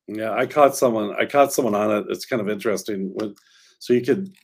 [0.09, 1.14] Yeah, I caught someone.
[1.19, 2.07] I caught someone on it.
[2.11, 3.11] It's kind of interesting.
[3.14, 3.35] When,
[3.79, 4.35] so you could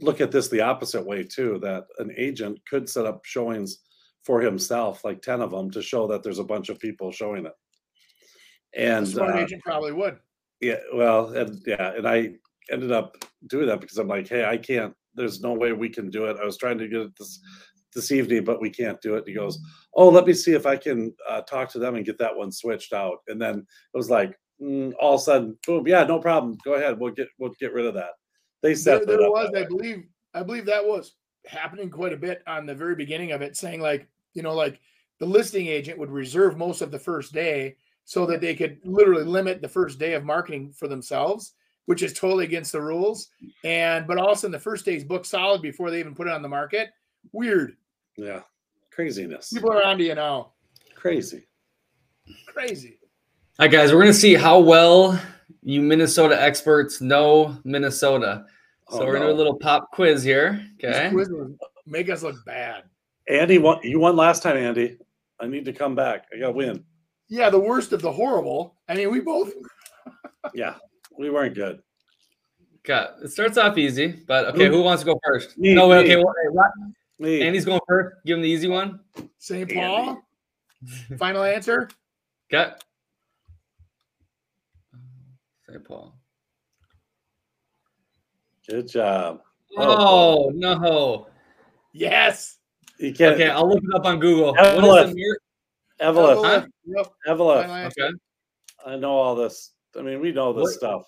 [0.00, 1.58] look at this the opposite way too.
[1.62, 3.78] That an agent could set up showings
[4.24, 7.46] for himself, like ten of them, to show that there's a bunch of people showing
[7.46, 7.52] it.
[8.98, 10.18] A And smart uh, agent probably would.
[10.60, 12.34] yeah, well, and yeah, and I
[12.70, 14.94] ended up doing that because I'm like, hey, I can't.
[15.14, 16.38] There's no way we can do it.
[16.40, 17.40] I was trying to get it this
[17.94, 19.24] this evening, but we can't do it.
[19.26, 19.58] he goes,
[19.94, 22.50] oh, let me see if I can uh, talk to them and get that one
[22.50, 23.18] switched out.
[23.28, 26.56] And then it was like Mm, all of a sudden, boom, yeah, no problem.
[26.64, 26.98] Go ahead.
[26.98, 28.10] We'll get we'll get rid of that.
[28.62, 31.14] They there, set there was, I believe, I believe that was
[31.46, 34.80] happening quite a bit on the very beginning of it, saying like, you know, like
[35.18, 39.24] the listing agent would reserve most of the first day so that they could literally
[39.24, 41.54] limit the first day of marketing for themselves,
[41.86, 43.28] which is totally against the rules.
[43.64, 46.42] And but also in the first day's book solid before they even put it on
[46.42, 46.90] the market.
[47.32, 47.76] Weird.
[48.16, 48.42] Yeah,
[48.90, 50.52] craziness, People are onto you now.
[50.94, 51.46] crazy.
[52.46, 52.98] Crazy.
[53.58, 55.20] All right, guys, we're gonna see how well
[55.62, 58.46] you Minnesota experts know Minnesota.
[58.90, 60.66] So Oh, we're gonna do a little pop quiz here.
[60.80, 61.10] These Okay.
[61.10, 61.54] quizzes
[61.86, 62.84] make us look bad.
[63.28, 63.78] Andy won.
[63.82, 64.98] You won last time, Andy.
[65.40, 66.26] I need to come back.
[66.34, 66.84] I got to win.
[67.28, 68.76] Yeah, the worst of the horrible.
[68.88, 69.52] I mean, we both
[70.54, 70.74] Yeah,
[71.18, 71.82] we weren't good.
[72.84, 75.56] Got it starts off easy, but okay, Who- who wants to go first?
[75.58, 76.14] Me, no, wait, me.
[76.14, 76.70] okay, well, hey, what?
[77.18, 77.42] Me.
[77.42, 78.16] Andy's going first.
[78.26, 78.98] Give him the easy one.
[79.38, 79.62] St.
[79.70, 79.74] Andy.
[79.74, 80.22] Paul.
[81.18, 81.88] Final answer.
[82.52, 82.72] Okay.
[85.72, 85.84] St.
[85.84, 86.14] Paul.
[88.68, 89.40] Good job.
[89.78, 91.28] Oh, no.
[91.94, 92.58] Yes.
[92.98, 93.34] You can't.
[93.34, 94.54] Okay, I'll look it up on Google.
[94.58, 94.86] Evelyn.
[94.86, 95.38] What is the mir-
[95.98, 96.44] Evelyn.
[96.44, 97.04] Huh?
[97.26, 97.70] Evelyn.
[97.86, 98.10] Okay.
[98.86, 99.72] I know all this.
[99.98, 101.02] I mean, we know this What- stuff.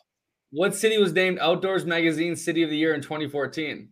[0.51, 3.91] What city was named Outdoors Magazine City of the Year in 2014?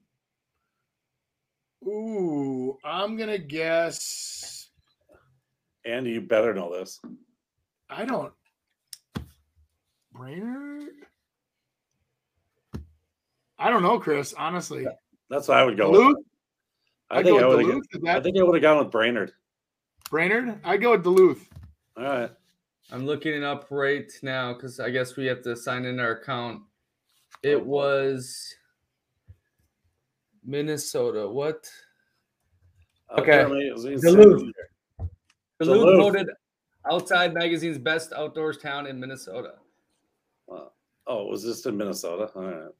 [1.84, 4.70] Ooh, I'm gonna guess.
[5.84, 7.00] Andy, you better know this.
[7.90, 8.32] I don't.
[10.14, 10.90] Brainerd.
[13.58, 14.34] I don't know, Chris.
[14.34, 14.86] Honestly,
[15.30, 16.16] That's what I would go Duluth.
[16.16, 16.26] with.
[17.10, 17.84] I I'd think go I with would Duluth.
[17.92, 19.32] Is I think I would have gone with Brainerd.
[20.10, 20.58] Brainerd?
[20.64, 21.48] I go with Duluth.
[21.96, 22.30] All right.
[22.90, 26.12] I'm looking it up right now because I guess we have to sign in our
[26.12, 26.62] account.
[27.42, 28.54] It was
[30.44, 31.28] Minnesota.
[31.28, 31.70] What?
[33.10, 33.32] Uh, okay.
[33.32, 34.24] Apparently it was in Duluth.
[34.38, 34.54] Duluth,
[35.60, 35.98] Duluth.
[35.98, 36.30] voted
[36.90, 39.54] Outside Magazine's best outdoors town in Minnesota.
[40.46, 40.72] Wow.
[41.06, 42.30] Oh, it was just in Minnesota.
[42.34, 42.70] All right.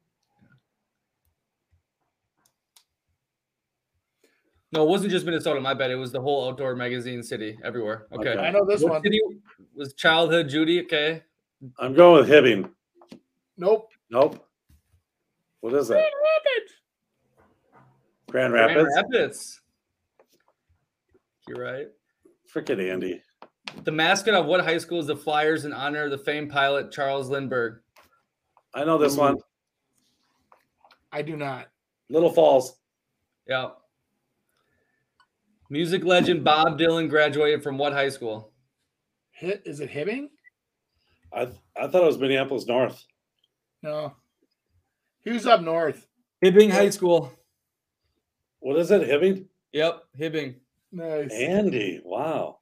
[4.71, 5.61] No, it wasn't just Minnesota.
[5.61, 5.91] My bad.
[5.91, 8.07] It was the whole outdoor magazine city everywhere.
[8.11, 8.29] Okay.
[8.29, 8.39] Okay.
[8.41, 9.03] I know this What one.
[9.03, 9.21] city
[9.75, 10.81] was childhood Judy?
[10.81, 11.21] Okay.
[11.77, 12.69] I'm going with Hibbing.
[13.55, 13.89] Nope.
[14.09, 14.45] Nope.
[15.61, 16.03] What is it?
[18.29, 18.93] Grand Grand Rapids.
[18.95, 19.61] Grand Rapids.
[21.47, 21.87] You're right.
[22.51, 23.21] Freaking Andy.
[23.83, 26.91] The mascot of what high school is the Flyers in honor of the famed pilot
[26.91, 27.79] Charles Lindbergh?
[28.73, 29.21] I know this Ooh.
[29.21, 29.37] one.
[31.11, 31.67] I do not.
[32.09, 32.77] Little Falls.
[33.47, 33.69] Yeah.
[35.69, 38.51] Music legend Bob Dylan graduated from what high school?
[39.31, 40.29] Hit is it Hibbing?
[41.33, 43.03] I I thought it was Minneapolis North.
[43.81, 44.13] No.
[45.23, 46.07] He was up north.
[46.43, 47.31] Hibbing High School.
[48.59, 49.07] What is it?
[49.07, 49.45] Hibbing?
[49.71, 50.55] Yep, Hibbing.
[50.91, 51.31] Nice.
[51.31, 52.01] Andy.
[52.03, 52.59] Wow.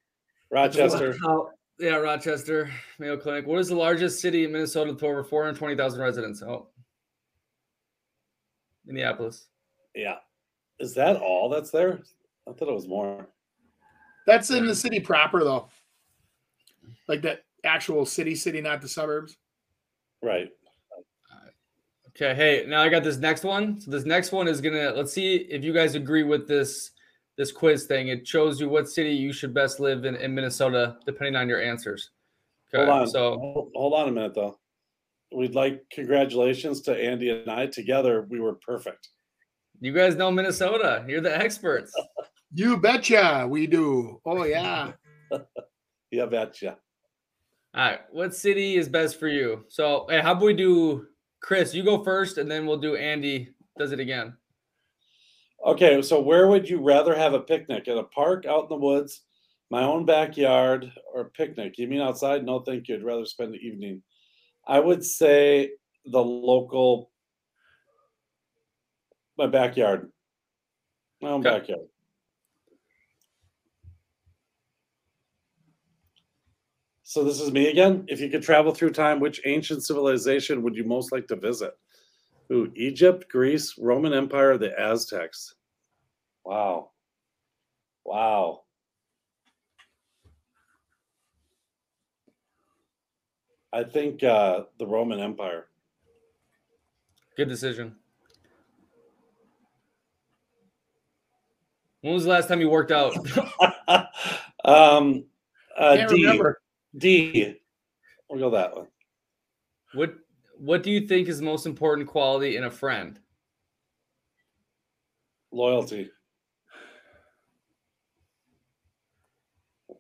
[0.52, 1.16] Rochester.
[1.24, 1.52] Wow.
[1.80, 3.48] Yeah, Rochester, Mayo Clinic.
[3.48, 6.44] What is the largest city in Minnesota with over 420,000 residents?
[6.44, 6.68] Oh,
[8.86, 9.48] Minneapolis.
[9.96, 10.18] Yeah.
[10.80, 12.02] Is that all that's there?
[12.48, 13.28] I thought it was more.
[14.28, 15.70] That's in the city proper though.
[17.08, 19.38] Like that actual city city, not the suburbs.
[20.22, 20.50] Right.
[22.10, 23.80] Okay, hey, now I got this next one.
[23.80, 26.92] So this next one is gonna let's see if you guys agree with this
[27.38, 28.10] this quiz thing.
[28.10, 31.62] It shows you what city you should best live in in Minnesota, depending on your
[31.62, 32.12] answers.
[32.74, 33.08] Okay, hold on.
[33.08, 34.58] so hold, hold on a minute though.
[35.34, 37.68] We'd like congratulations to Andy and I.
[37.68, 39.10] Together, we were perfect.
[39.80, 41.06] you guys know Minnesota.
[41.08, 41.94] You're the experts.
[42.54, 44.20] You betcha we do.
[44.26, 44.92] Oh yeah.
[46.12, 46.76] Yeah, betcha.
[47.74, 49.64] All right, what city is best for you?
[49.70, 51.08] So, hey, how about we do
[51.42, 51.74] Chris?
[51.74, 53.54] You go first, and then we'll do Andy.
[53.80, 54.34] Does it again?
[55.66, 57.88] Okay, so where would you rather have a picnic?
[57.88, 59.22] At a park, out in the woods,
[59.70, 61.78] my own backyard, or a picnic?
[61.78, 62.44] You mean outside?
[62.44, 62.96] No, thank you.
[62.96, 64.02] I'd rather spend the evening.
[64.68, 65.72] I would say
[66.06, 67.12] the local,
[69.38, 70.12] my backyard,
[71.22, 71.60] my own Okay.
[71.60, 71.88] backyard.
[77.04, 78.06] So this is me again.
[78.08, 81.74] If you could travel through time, which ancient civilization would you most like to visit?
[82.52, 85.56] Ooh, Egypt, Greece, Roman Empire, the Aztecs.
[86.44, 86.92] Wow.
[88.04, 88.64] Wow.
[93.72, 95.68] I think uh, the Roman Empire.
[97.38, 97.96] Good decision.
[102.02, 103.16] When was the last time you worked out?
[104.66, 105.24] um,
[105.78, 106.24] uh, Can't D.
[106.24, 106.62] remember.
[106.98, 107.56] D.
[108.30, 108.88] We'll go that one.
[109.94, 110.16] what
[110.62, 113.20] What do you think is the most important quality in a friend?
[115.52, 116.12] Loyalty.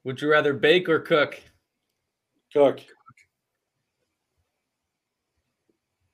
[0.04, 1.42] Would you rather bake or cook?
[2.54, 2.80] Cook.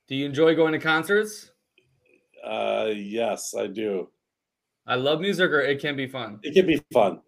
[0.08, 1.52] Do you enjoy going to concerts?
[2.42, 4.08] Uh, yes, I do.
[4.86, 6.40] I love music, or it can be fun.
[6.44, 7.20] It can be fun.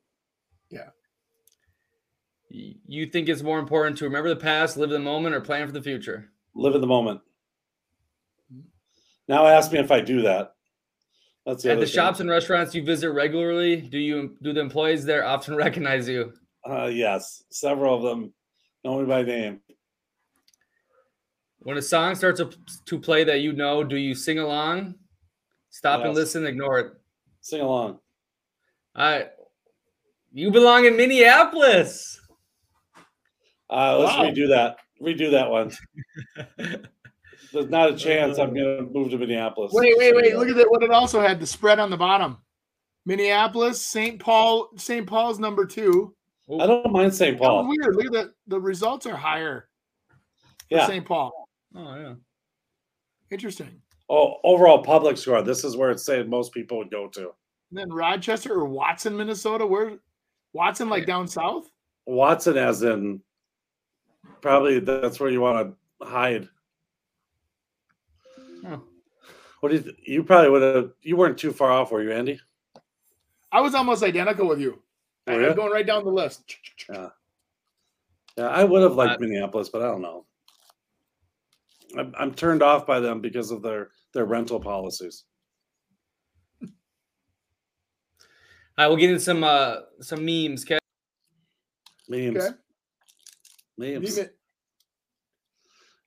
[0.69, 0.91] Yeah.
[2.49, 5.73] You think it's more important to remember the past, live the moment, or plan for
[5.73, 6.31] the future?
[6.59, 7.21] Live in the moment.
[9.29, 10.55] Now ask me if I do that.
[11.45, 11.93] That's the At the thing.
[11.93, 16.33] shops and restaurants you visit regularly, do you do the employees there often recognize you?
[16.69, 18.33] Uh, yes, several of them
[18.83, 19.61] know me by name.
[21.59, 22.41] When a song starts
[22.85, 24.95] to- play that you know, do you sing along?
[25.69, 26.93] Stop and listen, ignore it.
[27.39, 27.99] Sing along.
[28.95, 29.29] All right.
[30.33, 32.19] You belong in Minneapolis.
[33.69, 34.25] Uh, let's Wow.
[34.25, 34.77] redo that.
[35.01, 35.71] Redo that one.
[37.53, 38.53] There's not a chance I'm uh.
[38.53, 39.71] going to move to Minneapolis.
[39.73, 40.35] Wait, wait, wait.
[40.35, 40.69] Look at that.
[40.69, 42.37] What it also had the spread on the bottom.
[43.05, 44.19] Minneapolis, St.
[44.19, 45.07] Paul, St.
[45.07, 46.13] Paul's number two.
[46.59, 47.37] I don't mind St.
[47.37, 47.67] That was Paul.
[47.67, 47.95] weird.
[47.95, 48.33] Look at that.
[48.47, 49.69] The results are higher
[50.69, 50.87] for Yeah.
[50.87, 51.05] St.
[51.05, 51.31] Paul.
[51.75, 52.13] Oh yeah.
[53.31, 53.81] Interesting.
[54.09, 55.41] Oh, overall public score.
[55.43, 57.31] This is where it's saying most people would go to.
[57.69, 59.65] And then Rochester or Watson, Minnesota.
[59.65, 59.99] Where
[60.53, 61.69] Watson, like down south?
[62.07, 63.21] Watson, as in
[64.41, 66.47] probably that's where you want to hide.
[68.65, 68.77] Huh.
[69.59, 69.81] What do you?
[69.81, 70.91] Th- you probably would have.
[71.01, 72.39] You weren't too far off, were you, Andy?
[73.51, 74.81] I was almost identical with you.
[75.27, 75.49] I- Were ya?
[75.49, 76.55] I'm going right down the list.
[76.89, 77.09] Yeah,
[78.47, 80.25] I would have liked Uh, Minneapolis, but I don't know.
[81.97, 85.25] I'm, I'm turned off by them because of their their rental policies.
[86.61, 86.69] All
[88.77, 90.63] right, we'll get into some uh some memes.
[90.63, 90.77] Okay.
[92.07, 92.37] Memes.
[92.37, 92.55] Okay.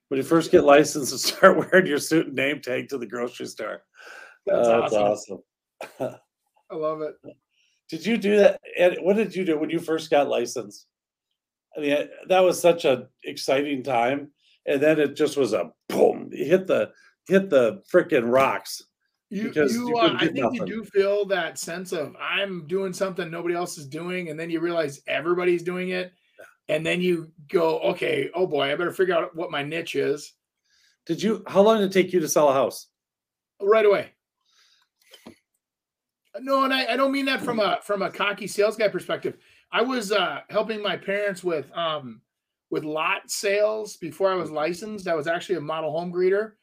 [0.09, 3.07] When you first get licensed and start wearing your suit and name tag to the
[3.07, 3.83] grocery store.
[4.45, 5.39] That's Oh, awesome.
[5.99, 6.19] awesome.
[6.71, 7.15] I love it.
[7.89, 8.59] Did you do that?
[8.77, 10.87] Ed, what did you do when you first got licensed?
[11.75, 14.31] I mean, that was such an exciting time,
[14.65, 16.29] and then it just was a boom.
[16.31, 16.91] You hit the
[17.27, 18.83] hit the freaking rocks.
[19.29, 23.31] You, you, you uh, I think you do feel that sense of I'm doing something
[23.31, 26.13] nobody else is doing, and then you realize everybody's doing it,
[26.73, 30.33] and then you go, okay, oh boy, I better figure out what my niche is
[31.05, 31.43] Did you?
[31.47, 32.87] How long did it take you to sell a house?
[33.61, 34.09] right away.
[36.39, 39.37] No, and I, I don't mean that from a from a cocky sales guy perspective.
[39.71, 42.21] I was uh, helping my parents with um,
[42.71, 45.07] with lot sales before I was licensed.
[45.07, 46.53] I was actually a model home greeter,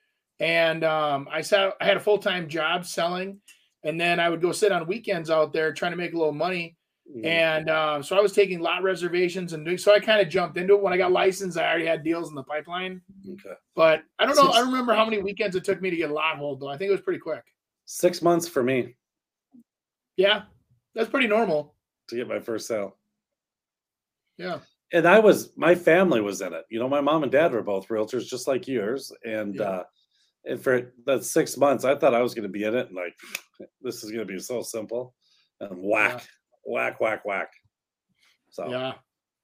[0.41, 1.75] and um, I sat.
[1.81, 3.41] I had a full time job selling,
[3.85, 6.33] and then I would go sit on weekends out there trying to make a little
[6.33, 6.77] money.
[7.25, 9.79] And um, so I was taking lot reservations and doing.
[9.79, 11.59] So I kind of jumped into it when I got licensed.
[11.59, 13.55] I already had deals in the pipeline, Okay.
[13.75, 14.43] but I don't know.
[14.45, 16.61] Six- I don't remember how many weekends it took me to get a lot hold
[16.61, 16.69] though.
[16.69, 17.43] I think it was pretty quick.
[17.87, 18.95] Six months for me
[20.17, 20.43] Yeah,
[20.95, 21.75] that's pretty normal.
[22.09, 22.97] to get my first sale.
[24.39, 24.61] Yeah.
[24.93, 26.65] and I was my family was in it.
[26.71, 29.13] You know, my mom and dad were both realtors, just like yours.
[29.25, 29.63] And Yeah.
[29.63, 29.85] uh
[30.47, 32.97] and for that six months, I thought I was going to be in it, and
[32.97, 33.15] like
[33.83, 35.15] this is going to be so simple,
[35.61, 36.27] and whack,
[36.65, 37.53] whack, whack, whack.
[38.51, 38.95] So Yeah.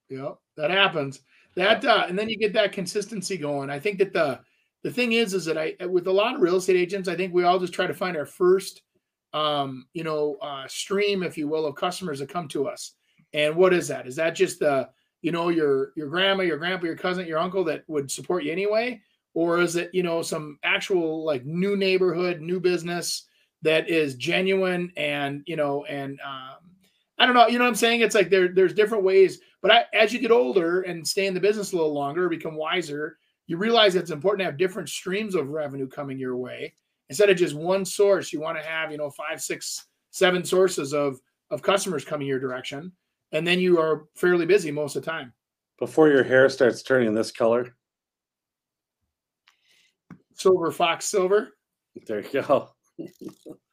[0.09, 0.33] Yeah.
[0.57, 1.21] That happens.
[1.57, 3.71] That uh, and then you get that consistency going.
[3.71, 4.41] I think that the
[4.83, 7.33] the thing is is that I with a lot of real estate agents, I think
[7.33, 8.83] we all just try to find our first
[9.33, 12.93] um, you know, uh stream, if you will, of customers that come to us.
[13.33, 14.07] And what is that?
[14.07, 14.89] Is that just the
[15.23, 18.53] you know your your grandma, your grandpa, your cousin, your uncle that would support you
[18.53, 19.01] anyway?
[19.35, 23.27] Or is it, you know, some actual like new neighborhood, new business
[23.63, 26.66] that is genuine and you know, and um
[27.19, 28.01] I don't know, you know what I'm saying?
[28.01, 31.35] It's like there there's different ways but I, as you get older and stay in
[31.35, 35.35] the business a little longer, become wiser, you realize it's important to have different streams
[35.35, 36.75] of revenue coming your way
[37.09, 38.33] instead of just one source.
[38.33, 41.19] You want to have, you know, five, six, seven sources of
[41.51, 42.93] of customers coming your direction,
[43.33, 45.33] and then you are fairly busy most of the time.
[45.81, 47.75] before your hair starts turning this color,
[50.35, 51.57] Silver fox silver.
[52.07, 52.69] there you go.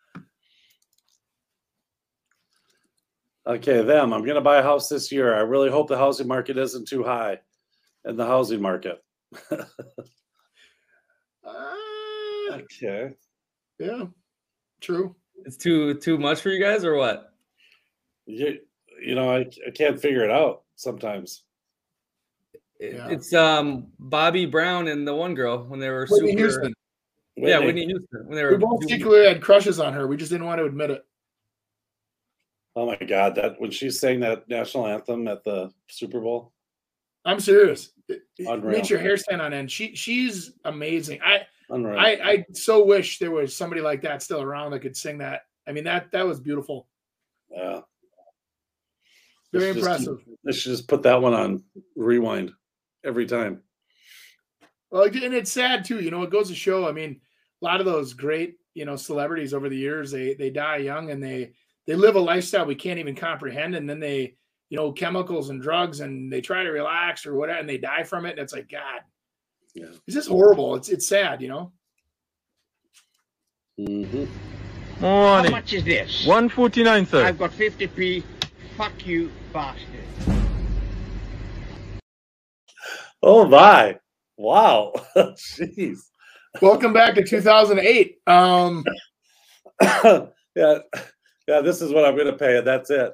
[3.48, 4.14] okay, them.
[4.14, 5.34] I'm going to buy a house this year.
[5.36, 7.40] I really hope the housing market isn't too high
[8.06, 9.04] in the housing market.
[11.46, 11.76] Uh,
[12.54, 13.12] Okay.
[13.80, 14.06] yeah,
[14.80, 15.16] true.
[15.46, 17.34] It's too too much for you guys or what?
[18.26, 18.60] You,
[19.04, 21.44] you know, I, I can't figure it out sometimes.
[22.80, 23.10] It- Yeah.
[23.10, 26.40] It's um Bobby Brown and the one girl when they were Whitney super.
[26.44, 26.74] Houston.
[27.36, 30.08] Yeah, Whitney, Whitney Houston when they We both doing- secretly had crushes on her.
[30.08, 31.06] We just didn't want to admit it.
[32.76, 33.36] Oh my God!
[33.36, 36.52] That when she sang that national anthem at the Super Bowl,
[37.26, 37.92] I'm serious.
[38.40, 38.78] Unreal.
[38.78, 39.72] makes your hair stand on end.
[39.72, 41.20] She she's amazing.
[41.24, 42.00] I unreal.
[42.00, 45.42] I, I so wish there was somebody like that still around that could sing that.
[45.68, 46.88] I mean that that was beautiful.
[47.52, 47.82] yeah.
[49.52, 50.18] Very They should just- impressive.
[50.44, 51.64] They should just put that one on
[51.96, 52.52] rewind
[53.06, 53.62] every time.
[54.90, 56.02] Well, and it's sad too.
[56.02, 56.88] You know, it goes to show.
[56.88, 57.22] I mean,
[57.62, 61.12] a lot of those great you know celebrities over the years they they die young
[61.12, 61.54] and they
[61.88, 64.36] they live a lifestyle we can't even comprehend, and then they
[64.70, 68.04] you know chemicals and drugs and they try to relax or whatever, and they die
[68.04, 68.32] from it.
[68.32, 69.02] And it's like God,
[69.76, 69.86] Yeah.
[70.08, 70.76] it's just horrible.
[70.76, 71.42] It's it's sad.
[71.42, 71.72] You know.
[73.78, 74.26] hmm
[75.00, 76.26] How much is this?
[76.26, 77.26] 149, sir.
[77.26, 78.24] I've got 50p.
[78.78, 79.88] Fuck you, bastard.
[83.22, 83.98] Oh my!
[84.38, 84.92] Wow!
[85.16, 86.00] Jeez.
[86.62, 88.18] Welcome back to 2008.
[88.28, 88.84] Um,
[90.56, 90.80] yeah,
[91.48, 91.62] yeah.
[91.62, 93.14] This is what I'm going to pay, and that's it.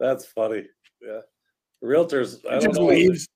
[0.00, 0.64] That's funny.
[1.00, 1.20] Yeah,
[1.82, 2.38] realtors.
[2.50, 2.86] I don't know.
[2.86, 3.28] leaves.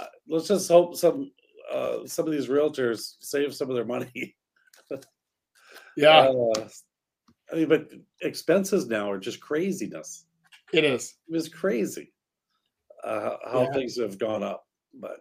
[0.00, 1.30] Uh, Let's just hope some
[1.72, 4.36] uh, some of these realtors save some of their money.
[5.96, 6.68] Yeah, Uh,
[7.52, 7.88] I mean, but
[8.22, 10.24] expenses now are just craziness.
[10.72, 11.14] it is.
[11.28, 12.12] It was crazy
[13.04, 13.72] uh, how Yeah.
[13.72, 14.64] things have gone up.
[14.94, 15.18] But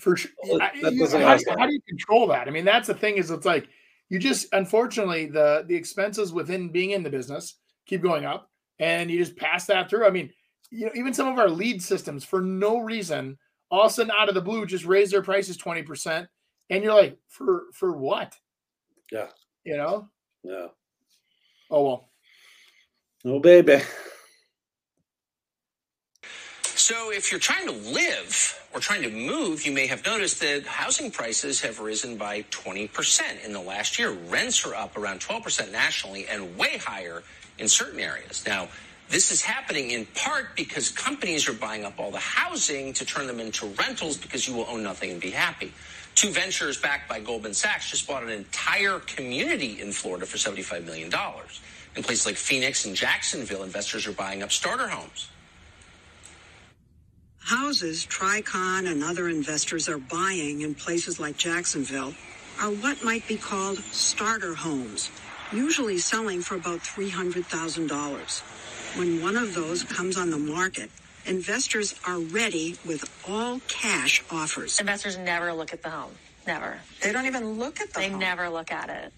[0.00, 0.30] for sure.
[0.48, 1.58] Well, I- that you- how, last do you, long.
[1.58, 2.48] how do you control that?
[2.48, 3.16] I mean, that's the thing.
[3.16, 3.68] Is it's like
[4.08, 9.10] you just unfortunately the the expenses within being in the business keep going up, and
[9.10, 10.06] you just pass that through.
[10.06, 10.30] I mean,
[10.70, 13.38] you know, even some of our lead systems for no reason,
[13.70, 16.28] all of a sudden out of the blue, just raise their prices twenty percent,
[16.70, 18.34] and you're like, for for what?
[19.10, 19.28] Yeah.
[19.64, 20.08] You know.
[20.42, 20.68] yeah,
[21.70, 22.08] Oh well.
[23.24, 23.80] oh baby.
[26.64, 30.66] So, if you're trying to live or trying to move, you may have noticed that
[30.66, 34.10] housing prices have risen by 20% in the last year.
[34.10, 37.22] Rents are up around 12% nationally and way higher
[37.58, 38.44] in certain areas.
[38.46, 38.68] Now,
[39.08, 43.26] this is happening in part because companies are buying up all the housing to turn
[43.26, 45.72] them into rentals because you will own nothing and be happy.
[46.14, 50.84] Two ventures backed by Goldman Sachs just bought an entire community in Florida for $75
[50.84, 51.10] million.
[51.94, 55.28] In places like Phoenix and Jacksonville, investors are buying up starter homes.
[57.38, 62.14] Houses Tricon and other investors are buying in places like Jacksonville
[62.60, 65.10] are what might be called starter homes,
[65.52, 68.42] usually selling for about $300,000.
[68.98, 70.90] When one of those comes on the market,
[71.26, 74.80] investors are ready with all cash offers.
[74.80, 76.12] Investors never look at the home.
[76.46, 76.78] Never.
[77.02, 78.20] They don't even look at the They home.
[78.20, 79.12] never look at it.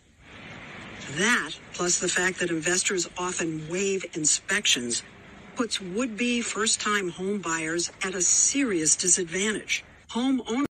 [1.18, 5.02] That, plus the fact that investors often waive inspections,
[5.56, 9.84] puts would-be first-time home buyers at a serious disadvantage.
[10.10, 10.66] Home owners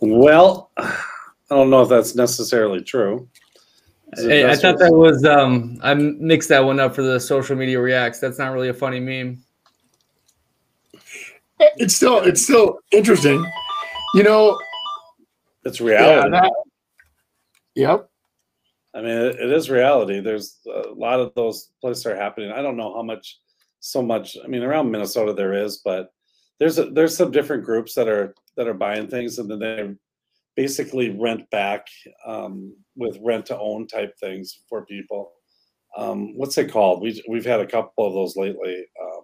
[0.00, 0.70] Well,
[1.50, 3.28] I don't know if that's necessarily true.
[4.16, 7.80] Hey, I thought that was um I mixed that one up for the social media
[7.80, 8.20] reacts.
[8.20, 9.42] That's not really a funny meme.
[11.76, 13.44] It's still it's still interesting.
[14.14, 14.58] You know,
[15.64, 16.30] it's reality.
[16.32, 16.52] Yeah, that,
[17.74, 18.08] yep.
[18.94, 20.20] I mean, it, it is reality.
[20.20, 22.52] There's a lot of those places are happening.
[22.52, 23.40] I don't know how much,
[23.80, 24.36] so much.
[24.42, 26.12] I mean, around Minnesota there is, but
[26.60, 29.94] there's a, there's some different groups that are that are buying things, and then they
[30.56, 31.86] basically rent back
[32.26, 35.32] um, with rent to own type things for people.
[35.96, 37.02] Um, what's it called?
[37.02, 38.84] We we've had a couple of those lately.
[39.00, 39.22] Um,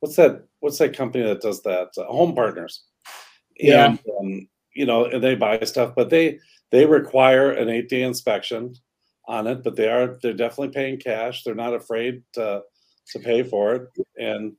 [0.00, 0.44] what's that?
[0.60, 1.88] What's that company that does that?
[1.96, 2.84] Uh, Home Partners.
[3.58, 3.86] Yeah.
[3.86, 6.38] And, um, you know, and they buy stuff, but they
[6.70, 8.74] they require an eight day inspection
[9.26, 9.62] on it.
[9.62, 11.42] But they are they're definitely paying cash.
[11.42, 12.62] They're not afraid to
[13.12, 14.54] to pay for it, and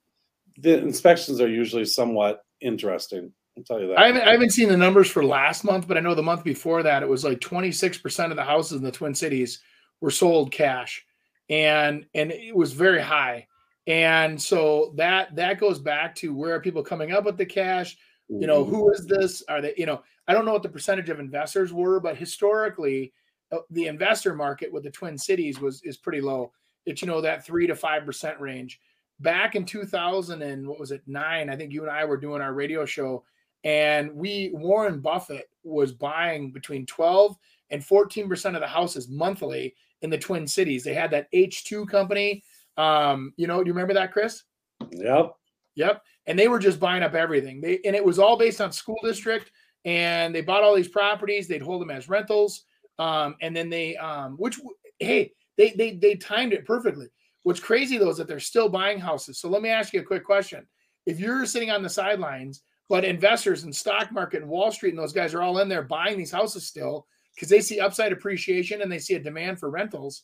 [0.57, 3.31] the inspections are usually somewhat interesting.
[3.57, 3.99] I'll tell you that.
[3.99, 6.43] I haven't, I haven't seen the numbers for last month, but I know the month
[6.43, 9.61] before that it was like 26% of the houses in the Twin Cities
[9.99, 11.03] were sold cash.
[11.49, 13.47] And and it was very high.
[13.87, 17.97] And so that that goes back to where are people coming up with the cash?
[18.29, 19.41] You know, who is this?
[19.47, 23.13] Are they, you know, I don't know what the percentage of investors were, but historically
[23.53, 26.51] uh, the investor market with the Twin Cities was is pretty low.
[26.85, 28.81] It's you know that 3 to 5% range.
[29.19, 31.01] Back in 2000 and what was it?
[31.07, 33.23] 9, I think you and I were doing our radio show
[33.63, 37.35] and we Warren Buffett was buying between 12
[37.69, 40.83] and 14% of the houses monthly in the Twin Cities.
[40.83, 42.43] They had that H2 company.
[42.77, 44.43] Um, you know, do you remember that, Chris?
[44.91, 45.33] Yep.
[45.75, 46.01] Yep.
[46.27, 47.61] And they were just buying up everything.
[47.61, 49.51] They and it was all based on school district.
[49.85, 51.47] And they bought all these properties.
[51.47, 52.63] They'd hold them as rentals.
[52.99, 54.59] Um, and then they, um, which
[54.99, 57.07] hey, they they they timed it perfectly.
[57.43, 59.39] What's crazy though is that they're still buying houses.
[59.39, 60.65] So let me ask you a quick question:
[61.05, 64.99] If you're sitting on the sidelines, but investors and stock market and Wall Street and
[64.99, 68.81] those guys are all in there buying these houses still because they see upside appreciation
[68.81, 70.23] and they see a demand for rentals,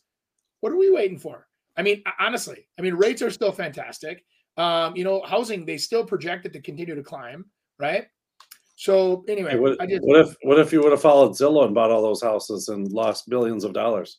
[0.60, 1.46] what are we waiting for?
[1.76, 4.24] I mean, honestly, I mean, rates are still fantastic.
[4.56, 7.44] Um, you know, housing they still project it to continue to climb,
[7.78, 8.06] right?
[8.76, 11.64] So anyway, Hey, what, I just what if what if you would have followed Zillow
[11.64, 14.18] and bought all those houses and lost billions of dollars?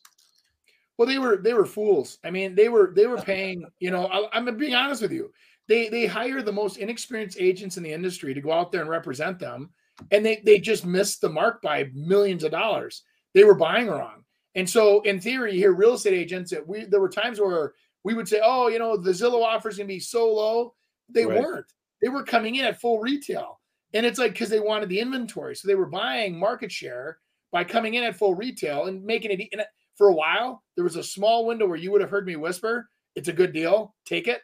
[0.98, 2.18] well, they were they were fools.
[2.24, 3.64] I mean, they were they were paying.
[3.78, 5.32] You know, I, I'm being honest with you.
[5.68, 8.90] They they hire the most inexperienced agents in the industry to go out there and
[8.90, 9.70] represent them,
[10.10, 13.02] and they they just missed the mark by millions of dollars.
[13.34, 16.84] They were buying wrong, and so in theory, you hear real estate agents that we
[16.84, 19.98] there were times where we would say, oh, you know, the Zillow offers gonna be
[20.00, 20.74] so low.
[21.08, 21.40] They Right.
[21.40, 21.66] weren't.
[22.00, 23.60] They were coming in at full retail,
[23.92, 27.18] and it's like because they wanted the inventory, so they were buying market share
[27.50, 29.48] by coming in at full retail and making it.
[29.50, 29.64] And uh,
[29.96, 32.88] for a while, there was a small window where you would have heard me whisper,
[33.16, 34.42] "It's a good deal, take it,"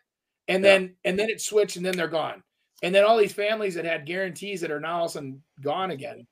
[0.49, 2.43] and then and then it switched, and then they're gone.
[2.83, 5.43] And then all these families that had guarantees that are now all of a sudden
[5.61, 6.27] gone again.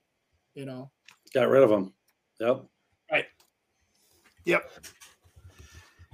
[0.54, 0.90] You know,
[1.32, 1.92] Got rid of them.
[2.40, 2.64] Yep.
[3.12, 3.26] right?
[4.44, 4.70] Yep.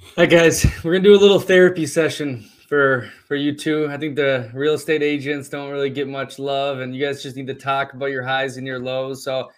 [0.03, 3.89] All right, guys, we're gonna do a little therapy session for for you two.
[3.91, 7.37] I think the real estate agents don't really get much love, and you guys just
[7.37, 9.25] need to talk about your highs and your lows.
[9.25, 9.51] So,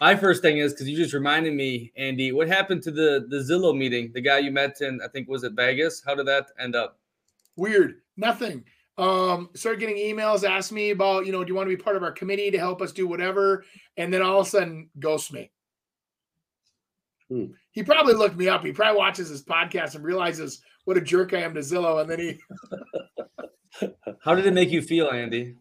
[0.00, 3.38] my first thing is because you just reminded me, Andy, what happened to the the
[3.38, 4.10] Zillow meeting?
[4.14, 6.02] The guy you met in, I think, was it Vegas?
[6.04, 6.98] How did that end up?
[7.56, 7.94] Weird.
[8.16, 8.64] Nothing.
[8.98, 11.96] Um, started getting emails, asked me about, you know, do you want to be part
[11.96, 13.64] of our committee to help us do whatever?
[13.96, 15.50] And then all of a sudden, ghost me.
[17.30, 17.46] Hmm.
[17.70, 18.64] He probably looked me up.
[18.64, 22.00] He probably watches this podcast and realizes what a jerk I am to Zillow.
[22.00, 22.38] And then he,
[24.22, 25.56] How did it make you feel, Andy?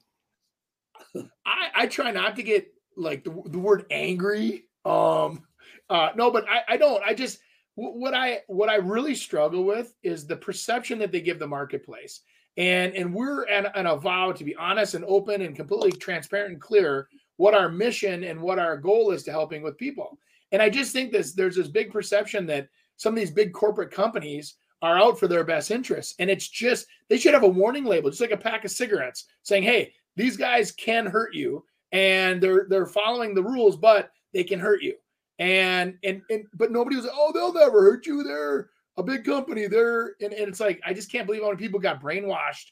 [1.45, 2.67] I, I try not to get
[2.97, 4.65] like the, the word angry.
[4.85, 5.43] Um,
[5.89, 7.03] uh, no, but I, I don't.
[7.03, 11.22] I just wh- what I what I really struggle with is the perception that they
[11.22, 12.22] give the marketplace.
[12.57, 16.51] And and we're at an a vow to be honest and open and completely transparent
[16.51, 17.07] and clear
[17.38, 20.17] what our mission and what our goal is to helping with people.
[20.51, 22.67] And I just think this there's this big perception that
[22.97, 26.15] some of these big corporate companies are out for their best interests.
[26.19, 29.26] And it's just they should have a warning label, just like a pack of cigarettes,
[29.43, 34.43] saying, hey, these guys can hurt you and they're they're following the rules, but they
[34.43, 34.95] can hurt you.
[35.41, 38.21] And and and but nobody was, like, oh, they'll never hurt you.
[38.21, 39.65] They're a big company.
[39.65, 42.67] They're and, and it's like I just can't believe how many people got brainwashed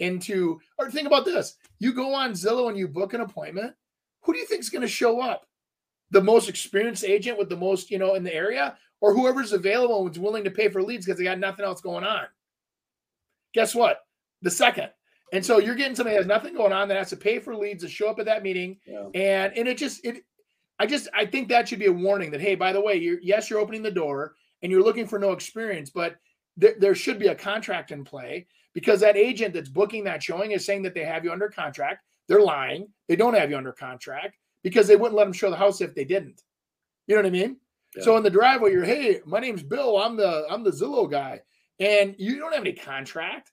[0.00, 1.56] into or think about this.
[1.78, 3.74] You go on Zillow and you book an appointment.
[4.20, 5.46] Who do you think is going to show up?
[6.10, 10.02] The most experienced agent with the most, you know, in the area, or whoever's available
[10.02, 12.24] and is willing to pay for leads because they got nothing else going on.
[13.54, 14.00] Guess what?
[14.42, 14.90] The second.
[15.32, 17.54] And so you're getting somebody that has nothing going on that has to pay for
[17.54, 18.78] leads to show up at that meeting.
[18.86, 19.06] Yeah.
[19.14, 20.24] And and it just it
[20.80, 23.20] I just I think that should be a warning that hey, by the way, you're
[23.20, 26.16] yes, you're opening the door and you're looking for no experience, but
[26.56, 30.52] there, there should be a contract in play because that agent that's booking that showing
[30.52, 32.02] is saying that they have you under contract.
[32.28, 32.88] They're lying.
[33.08, 35.94] They don't have you under contract because they wouldn't let them show the house if
[35.94, 36.42] they didn't.
[37.06, 37.56] You know what I mean?
[38.02, 39.98] So in the driveway, you're, hey, my name's Bill.
[39.98, 41.42] I'm the I'm the Zillow guy,
[41.78, 43.52] and you don't have any contract.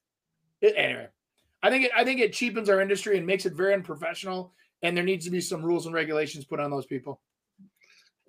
[0.62, 1.08] It- anyway,
[1.62, 4.54] I think it I think it cheapens our industry and makes it very unprofessional.
[4.84, 7.22] And there needs to be some rules and regulations put on those people.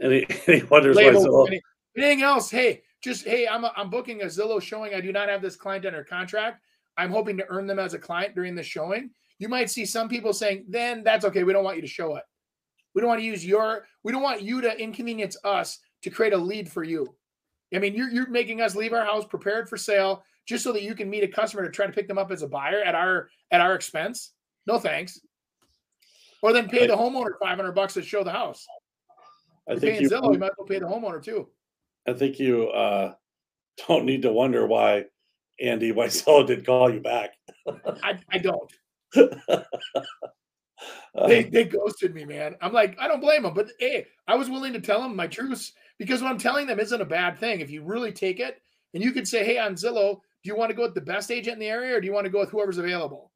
[0.00, 1.60] And he, and he wonders why Zillow, any-
[1.96, 2.50] anything else?
[2.50, 4.94] Hey, just hey, I'm I'm booking a Zillow showing.
[4.94, 6.62] I do not have this client under contract.
[6.96, 9.10] I'm hoping to earn them as a client during the showing.
[9.38, 11.44] You might see some people saying, then that's okay.
[11.44, 12.24] We don't want you to show it.
[12.94, 16.32] We don't want to use your, we don't want you to inconvenience us to create
[16.32, 17.14] a lead for you.
[17.72, 20.82] I mean, you're, you're making us leave our house prepared for sale just so that
[20.82, 22.94] you can meet a customer to try to pick them up as a buyer at
[22.94, 24.32] our at our expense.
[24.66, 25.20] No thanks.
[26.42, 28.66] Or then pay the homeowner 500 bucks to show the house.
[29.68, 31.48] I You're think you, Zillow, you might as well pay the homeowner too.
[32.06, 33.14] I think you uh,
[33.88, 35.04] don't need to wonder why
[35.60, 37.30] Andy Zillow did call you back.
[38.02, 38.72] I, I don't.
[41.14, 42.54] Uh, They they ghosted me, man.
[42.60, 45.26] I'm like, I don't blame them, but hey, I was willing to tell them my
[45.26, 47.60] truths because what I'm telling them isn't a bad thing.
[47.60, 48.60] If you really take it,
[48.94, 51.30] and you could say, hey, on Zillow, do you want to go with the best
[51.30, 53.32] agent in the area, or do you want to go with whoever's available?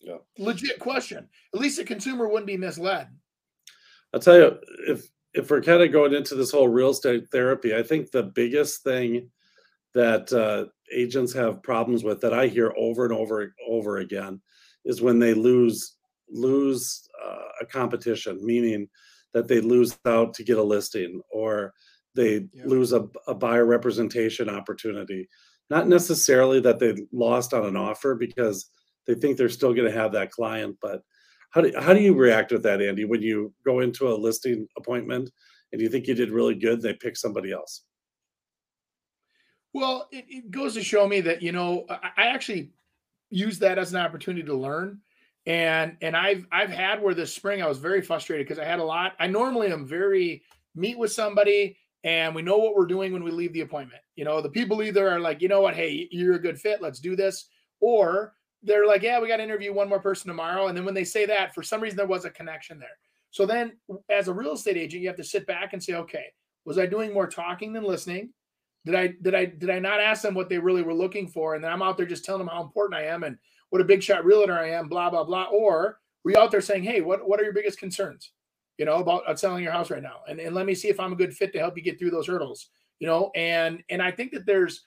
[0.00, 0.16] Yeah.
[0.38, 1.28] Legit question.
[1.54, 3.08] At least the consumer wouldn't be misled.
[4.12, 7.76] I'll tell you, if if we're kind of going into this whole real estate therapy,
[7.76, 9.30] I think the biggest thing
[9.94, 14.40] that uh, agents have problems with that I hear over and over and over again
[14.84, 15.96] is when they lose
[16.28, 18.88] lose uh, a competition, meaning
[19.32, 21.72] that they lose out to get a listing or
[22.14, 25.28] they lose a, a buyer representation opportunity.
[25.68, 28.70] Not necessarily that they lost on an offer because
[29.10, 31.02] they think they're still going to have that client, but
[31.50, 34.68] how do, how do you react with that, Andy, when you go into a listing
[34.76, 35.30] appointment
[35.72, 37.82] and you think you did really good, they pick somebody else?
[39.72, 42.70] Well, it, it goes to show me that you know I, I actually
[43.30, 45.00] use that as an opportunity to learn.
[45.46, 48.78] And and I've I've had where this spring I was very frustrated because I had
[48.78, 49.14] a lot.
[49.18, 50.42] I normally am very
[50.74, 54.02] meet with somebody and we know what we're doing when we leave the appointment.
[54.16, 56.82] You know, the people either are like, you know what, hey, you're a good fit,
[56.82, 57.46] let's do this,
[57.80, 60.68] or they're like, yeah, we got to interview one more person tomorrow.
[60.68, 62.98] And then when they say that, for some reason there was a connection there.
[63.30, 63.76] So then,
[64.10, 66.26] as a real estate agent, you have to sit back and say, okay,
[66.64, 68.30] was I doing more talking than listening?
[68.84, 71.54] Did I did I did I not ask them what they really were looking for?
[71.54, 73.36] And then I'm out there just telling them how important I am and
[73.68, 75.44] what a big shot realtor I am, blah blah blah.
[75.44, 78.32] Or were you out there saying, hey, what what are your biggest concerns?
[78.78, 80.98] You know about, about selling your house right now, and and let me see if
[80.98, 82.70] I'm a good fit to help you get through those hurdles.
[82.98, 84.82] You know, and and I think that there's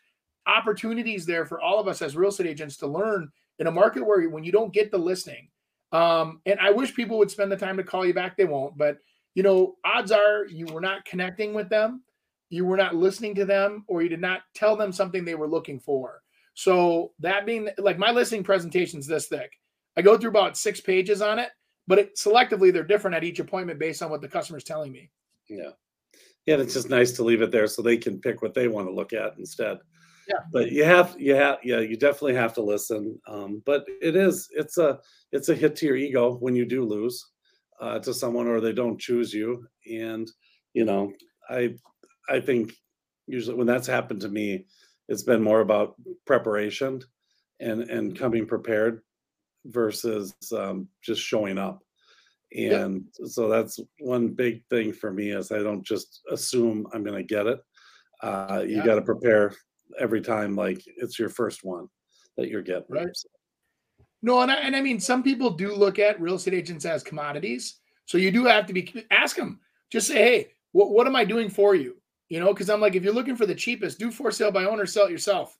[0.47, 3.31] opportunities there for all of us as real estate agents to learn
[3.63, 5.47] in a market where when you don't get the listing,
[5.91, 8.35] um, and I wish people would spend the time to call you back.
[8.35, 8.97] They won't, but
[9.35, 12.03] you know, odds are you were not connecting with them
[12.53, 15.47] you were not listening to them or you did not tell them something they were
[15.47, 16.21] looking for.
[16.53, 19.59] So that being like my listing presentation's this thick.
[19.97, 21.49] I go through about six pages on it,
[21.87, 25.09] but it, selectively they're different at each appointment based on what the customer's telling me.
[25.49, 25.71] Yeah.
[26.45, 28.67] Yeah, and it's just nice to leave it there so they can pick what they
[28.67, 29.79] want to look at instead.
[30.27, 30.39] Yeah.
[30.51, 33.19] But you have, you have, yeah, you definitely have to listen.
[33.27, 34.99] Um, but it is, it's a,
[35.31, 37.25] it's a hit to your ego when you do lose
[37.81, 39.67] uh, to someone or they don't choose you.
[39.91, 40.29] And
[40.73, 41.11] you know,
[41.49, 41.75] I,
[42.29, 42.73] I think
[43.27, 44.65] usually when that's happened to me,
[45.09, 45.95] it's been more about
[46.25, 47.01] preparation
[47.59, 49.01] and and coming prepared
[49.65, 51.83] versus um, just showing up.
[52.51, 52.85] Yeah.
[52.85, 57.17] And so that's one big thing for me is I don't just assume I'm going
[57.17, 57.59] to get it.
[58.21, 58.85] Uh, you Yeah.
[58.85, 59.53] got to prepare
[59.99, 61.87] every time like it's your first one
[62.37, 62.85] that you're getting.
[62.89, 63.07] Right.
[64.21, 67.03] No, and I, and I mean, some people do look at real estate agents as
[67.03, 67.79] commodities.
[68.05, 69.59] So you do have to be ask them.
[69.91, 71.97] Just say, hey, what, what am I doing for you?
[72.29, 74.65] You know, because I'm like, if you're looking for the cheapest, do for sale by
[74.65, 75.57] owner, sell it yourself.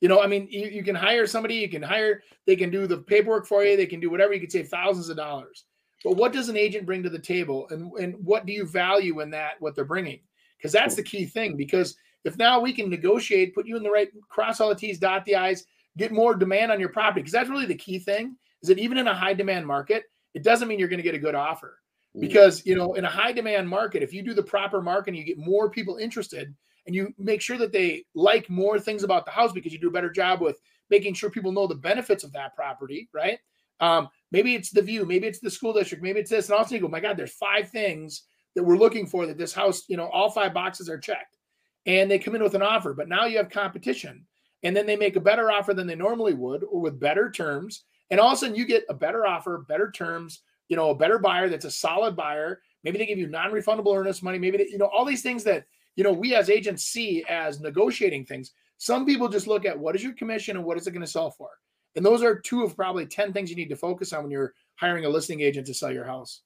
[0.00, 2.86] You know, I mean, you, you can hire somebody, you can hire, they can do
[2.86, 5.64] the paperwork for you, they can do whatever, you could save thousands of dollars.
[6.04, 9.20] But what does an agent bring to the table, and and what do you value
[9.20, 9.54] in that?
[9.60, 10.20] What they're bringing?
[10.58, 11.56] Because that's the key thing.
[11.56, 14.98] Because if now we can negotiate, put you in the right, cross all the T's,
[14.98, 15.66] dot the I's,
[15.96, 18.36] get more demand on your property, because that's really the key thing.
[18.62, 21.14] Is that even in a high demand market, it doesn't mean you're going to get
[21.14, 21.78] a good offer.
[22.18, 25.26] Because you know in a high demand market if you do the proper marketing you
[25.26, 26.54] get more people interested
[26.86, 29.88] and you make sure that they like more things about the house because you do
[29.88, 30.60] a better job with
[30.90, 33.40] making sure people know the benefits of that property right?
[33.80, 36.76] Um, maybe it's the view maybe it's the school district maybe it's this and also
[36.76, 38.22] you go my god there's five things
[38.54, 41.38] that we're looking for that this house you know all five boxes are checked
[41.86, 44.24] and they come in with an offer but now you have competition
[44.62, 47.84] and then they make a better offer than they normally would or with better terms
[48.10, 50.94] and all of a sudden you get a better offer better terms you know, a
[50.94, 52.60] better buyer that's a solid buyer.
[52.82, 54.38] Maybe they give you non-refundable earnest money.
[54.38, 55.64] Maybe they, you know all these things that
[55.96, 58.52] you know we as agents see as negotiating things.
[58.78, 61.10] Some people just look at what is your commission and what is it going to
[61.10, 61.50] sell for,
[61.96, 64.54] and those are two of probably ten things you need to focus on when you're
[64.76, 66.42] hiring a listing agent to sell your house.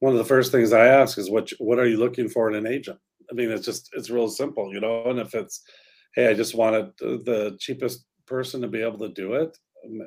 [0.00, 2.54] One of the first things I ask is what what are you looking for in
[2.54, 2.98] an agent?
[3.30, 5.04] I mean, it's just it's real simple, you know.
[5.04, 5.62] And if it's,
[6.14, 9.56] hey, I just wanted the cheapest person to be able to do it,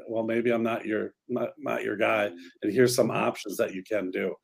[0.07, 2.32] well, maybe I'm not your not, not your guy.
[2.61, 4.36] And here's some options that you can do.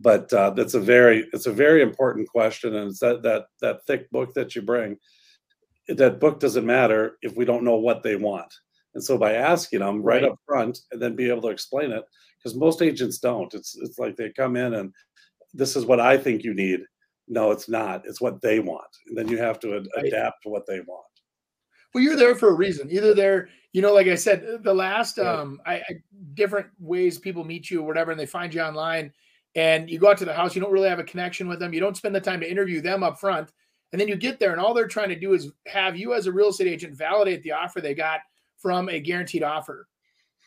[0.00, 3.86] But uh, that's a very it's a very important question, and it's that that that
[3.86, 4.96] thick book that you bring.
[5.88, 8.52] That book doesn't matter if we don't know what they want.
[8.94, 11.92] And so by asking them right, right up front and then be able to explain
[11.92, 12.04] it,
[12.38, 13.52] because most agents don't.
[13.54, 14.92] It's it's like they come in and
[15.52, 16.80] this is what I think you need.
[17.28, 18.06] No, it's not.
[18.06, 18.88] It's what they want.
[19.06, 20.06] And then you have to ad- right.
[20.06, 21.06] adapt to what they want.
[21.92, 22.90] Well, you're there for a reason.
[22.90, 25.26] Either they're, you know, like I said, the last right.
[25.26, 25.84] um I, I
[26.34, 29.12] different ways people meet you or whatever, and they find you online
[29.54, 31.72] and you go out to the house, you don't really have a connection with them.
[31.72, 33.52] You don't spend the time to interview them up front.
[33.92, 36.26] And then you get there, and all they're trying to do is have you as
[36.26, 38.20] a real estate agent validate the offer they got
[38.58, 39.86] from a guaranteed offer.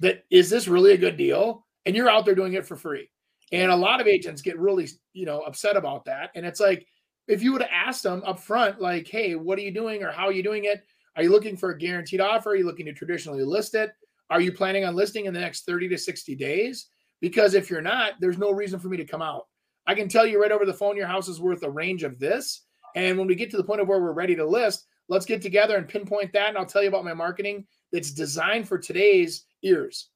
[0.01, 1.65] That is this really a good deal?
[1.85, 3.09] And you're out there doing it for free.
[3.51, 6.31] And a lot of agents get really, you know, upset about that.
[6.35, 6.85] And it's like,
[7.27, 10.11] if you would have asked them up front, like, hey, what are you doing or
[10.11, 10.83] how are you doing it?
[11.15, 12.51] Are you looking for a guaranteed offer?
[12.51, 13.91] Are you looking to traditionally list it?
[14.29, 16.87] Are you planning on listing in the next 30 to 60 days?
[17.21, 19.47] Because if you're not, there's no reason for me to come out.
[19.87, 22.19] I can tell you right over the phone your house is worth a range of
[22.19, 22.65] this.
[22.95, 25.41] And when we get to the point of where we're ready to list, let's get
[25.41, 26.49] together and pinpoint that.
[26.49, 30.09] And I'll tell you about my marketing that's designed for today's ears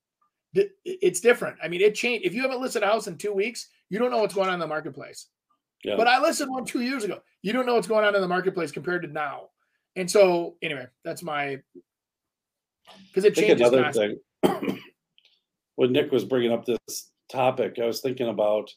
[0.53, 1.57] it's different.
[1.63, 2.25] I mean, it changed.
[2.25, 4.55] If you haven't listed a house in two weeks, you don't know what's going on
[4.55, 5.27] in the marketplace.
[5.83, 5.95] Yeah.
[5.97, 7.19] But I listed one two years ago.
[7.41, 9.49] You don't know what's going on in the marketplace compared to now.
[9.95, 11.59] And so, anyway, that's my
[13.07, 13.61] because it changes.
[13.61, 14.19] Another constantly.
[14.43, 14.79] thing,
[15.75, 18.71] when Nick was bringing up this topic, I was thinking about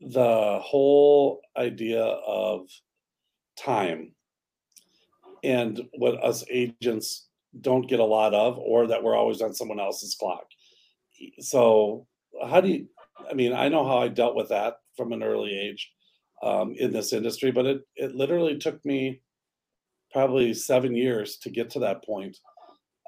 [0.00, 2.68] the whole idea of
[3.56, 4.12] time
[5.42, 7.27] and what us agents
[7.60, 10.46] don't get a lot of or that we're always on someone else's clock.
[11.40, 12.06] So
[12.46, 12.88] how do you
[13.28, 15.90] I mean, I know how I dealt with that from an early age
[16.42, 19.20] um, in this industry, but it it literally took me
[20.12, 22.36] probably seven years to get to that point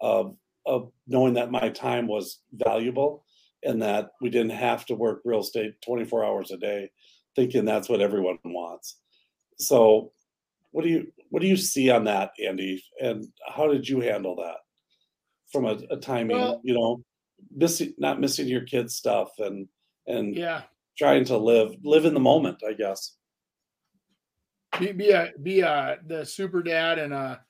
[0.00, 0.36] of
[0.66, 3.24] of knowing that my time was valuable
[3.62, 6.90] and that we didn't have to work real estate 24 hours a day
[7.36, 8.98] thinking that's what everyone wants.
[9.58, 10.12] So
[10.72, 12.82] what do you what do you see on that, Andy?
[13.00, 14.56] And how did you handle that
[15.52, 16.36] from a, a timing?
[16.36, 17.04] Well, you know,
[17.54, 19.68] missing not missing your kids' stuff and
[20.06, 20.62] and yeah,
[20.98, 23.16] trying to live live in the moment, I guess.
[24.78, 27.40] Be be a be a the super dad and a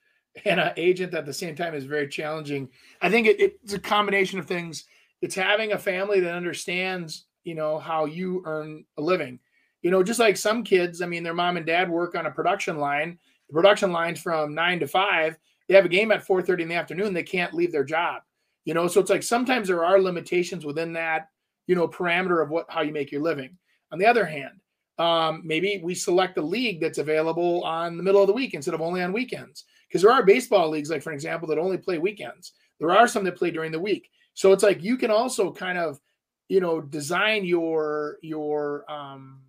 [0.45, 2.69] and an agent at the same time is very challenging.
[3.03, 4.85] I think it, it's a combination of things.
[5.21, 9.41] It's having a family that understands, you know, how you earn a living
[9.83, 12.31] you know, just like some kids, I mean, their mom and dad work on a
[12.31, 13.19] production line.
[13.49, 15.37] The production line's from nine to five.
[15.69, 17.15] They have a game at 4:30 in the afternoon.
[17.15, 18.23] They can't leave their job.
[18.65, 21.29] You know, so it's like sometimes there are limitations within that,
[21.67, 23.57] you know, parameter of what how you make your living.
[23.93, 24.61] On the other hand,
[24.99, 28.75] um, maybe we select a league that's available on the middle of the week instead
[28.75, 29.65] of only on weekends.
[29.89, 32.53] Because there are baseball leagues, like for example, that only play weekends.
[32.79, 34.11] There are some that play during the week.
[34.35, 35.99] So it's like you can also kind of,
[36.49, 39.41] you know, design your your um,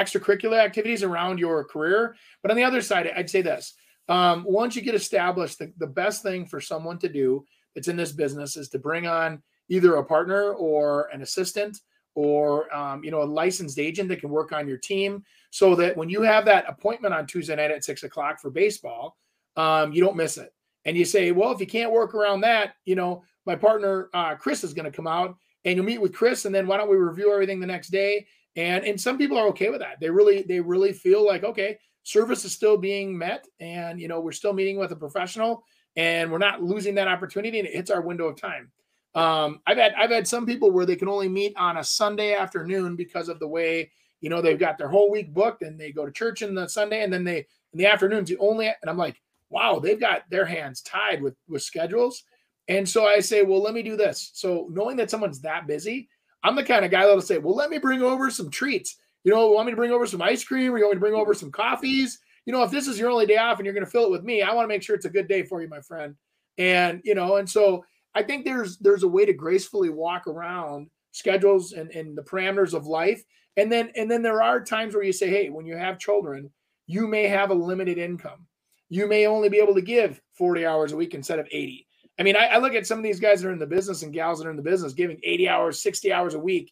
[0.00, 2.16] extracurricular activities around your career.
[2.42, 3.74] But on the other side, I'd say this
[4.08, 7.44] um, once you get established, the, the best thing for someone to do
[7.74, 11.78] that's in this business is to bring on either a partner or an assistant
[12.14, 15.96] or um, you know a licensed agent that can work on your team so that
[15.96, 19.16] when you have that appointment on tuesday night at six o'clock for baseball
[19.56, 20.52] um, you don't miss it
[20.84, 24.34] and you say well if you can't work around that you know my partner uh,
[24.34, 26.90] chris is going to come out and you'll meet with chris and then why don't
[26.90, 28.26] we review everything the next day
[28.56, 30.00] and and some people are okay with that.
[30.00, 34.20] They really they really feel like okay service is still being met and you know
[34.20, 35.64] we're still meeting with a professional
[35.96, 38.70] and we're not losing that opportunity and it hits our window of time.
[39.12, 42.34] Um, i've had i've had some people where they can only meet on a sunday
[42.34, 43.90] afternoon because of the way
[44.20, 46.68] you know they've got their whole week booked and they go to church in the
[46.68, 50.22] sunday and then they in the afternoons the only and i'm like wow they've got
[50.30, 52.22] their hands tied with with schedules.
[52.68, 54.30] And so i say well let me do this.
[54.34, 56.08] So knowing that someone's that busy
[56.42, 58.96] I'm the kind of guy that'll say, well, let me bring over some treats.
[59.24, 61.00] You know, want me to bring over some ice cream or you want me to
[61.00, 62.18] bring over some coffees?
[62.46, 64.10] You know, if this is your only day off and you're going to fill it
[64.10, 66.14] with me, I want to make sure it's a good day for you, my friend.
[66.56, 67.84] And, you know, and so
[68.14, 72.74] I think there's there's a way to gracefully walk around schedules and, and the parameters
[72.74, 73.22] of life.
[73.56, 76.50] And then and then there are times where you say, hey, when you have children,
[76.86, 78.46] you may have a limited income.
[78.88, 81.86] You may only be able to give 40 hours a week instead of 80.
[82.20, 84.02] I mean, I, I, look at some of these guys that are in the business
[84.02, 86.70] and gals that are in the business giving 80 hours, 60 hours a week.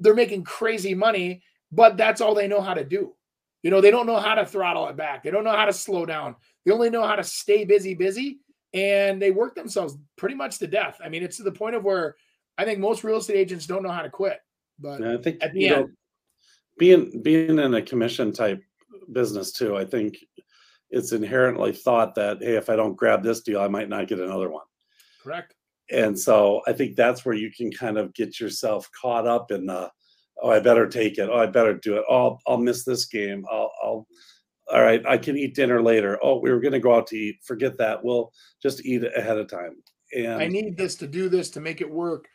[0.00, 3.14] They're making crazy money, but that's all they know how to do.
[3.62, 5.22] You know, they don't know how to throttle it back.
[5.22, 6.34] They don't know how to slow down.
[6.64, 8.40] They only know how to stay busy, busy,
[8.74, 10.98] and they work themselves pretty much to death.
[11.02, 12.16] I mean, it's to the point of where
[12.58, 14.40] I think most real estate agents don't know how to quit.
[14.80, 15.88] But I think at the end, know,
[16.76, 18.60] being being in a commission type
[19.12, 19.76] business too.
[19.76, 20.16] I think
[20.90, 24.20] it's inherently thought that hey, if I don't grab this deal, I might not get
[24.20, 24.64] another one.
[25.22, 25.54] Correct.
[25.90, 29.66] And so I think that's where you can kind of get yourself caught up in
[29.66, 29.90] the
[30.42, 31.28] oh, I better take it.
[31.30, 32.04] Oh, I better do it.
[32.08, 33.44] Oh, I'll, I'll miss this game.
[33.50, 34.06] I'll, I'll
[34.72, 36.18] all right, I can eat dinner later.
[36.22, 37.36] Oh, we were going to go out to eat.
[37.44, 38.02] Forget that.
[38.04, 39.76] We'll just eat ahead of time.
[40.12, 42.26] And I need this to do this to make it work.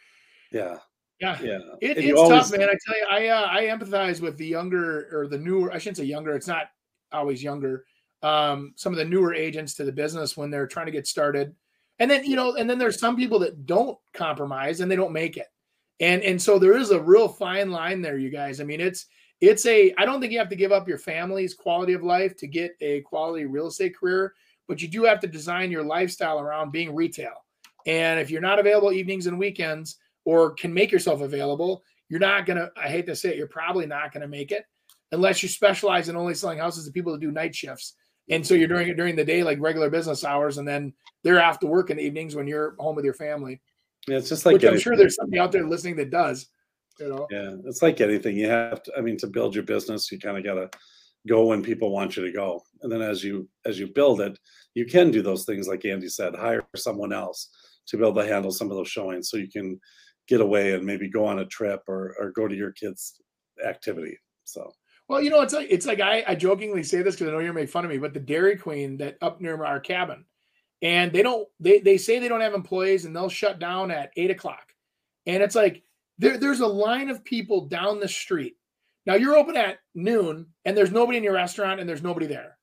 [0.53, 0.77] yeah,
[1.19, 1.37] Yeah.
[1.41, 1.59] yeah.
[1.81, 2.69] It, it's always- tough, man.
[2.69, 5.73] I tell you, I uh, I empathize with the younger or the newer.
[5.73, 6.33] I shouldn't say younger.
[6.33, 6.67] It's not
[7.11, 7.83] always younger.
[8.23, 11.55] Um, some of the newer agents to the business when they're trying to get started,
[11.99, 15.13] and then you know, and then there's some people that don't compromise and they don't
[15.13, 15.47] make it,
[15.99, 18.61] and and so there is a real fine line there, you guys.
[18.61, 19.07] I mean, it's
[19.39, 19.93] it's a.
[19.97, 22.75] I don't think you have to give up your family's quality of life to get
[22.79, 24.33] a quality real estate career,
[24.67, 27.43] but you do have to design your lifestyle around being retail.
[27.85, 32.45] And if you're not available evenings and weekends or can make yourself available, you're not
[32.45, 34.65] going to, I hate to say it, you're probably not going to make it
[35.11, 37.95] unless you specialize in only selling houses to people that do night shifts.
[38.29, 40.93] And so you're doing it during the day, like regular business hours, and then
[41.23, 43.61] they're after work in the evenings when you're home with your family.
[44.07, 46.47] Yeah, it's just like Which I'm sure there's somebody out there listening that does.
[46.99, 48.37] You know, Yeah, it's like anything.
[48.37, 48.93] You have to.
[48.97, 50.69] I mean, to build your business, you kind of got to
[51.27, 54.37] go when people want you to go, and then as you as you build it,
[54.73, 56.35] you can do those things like Andy said.
[56.35, 57.49] Hire someone else
[57.87, 59.79] to be able to handle some of those showings, so you can
[60.27, 63.21] get away and maybe go on a trip or or go to your kids'
[63.65, 64.17] activity.
[64.43, 64.71] So
[65.11, 67.39] Well, you know, it's like it's like I, I jokingly say this because I know
[67.39, 70.23] you're make fun of me, but the Dairy Queen that up near our cabin,
[70.81, 74.13] and they don't they they say they don't have employees and they'll shut down at
[74.15, 74.71] eight o'clock,
[75.25, 75.83] and it's like
[76.17, 78.55] there, there's a line of people down the street.
[79.05, 82.57] Now you're open at noon and there's nobody in your restaurant and there's nobody there.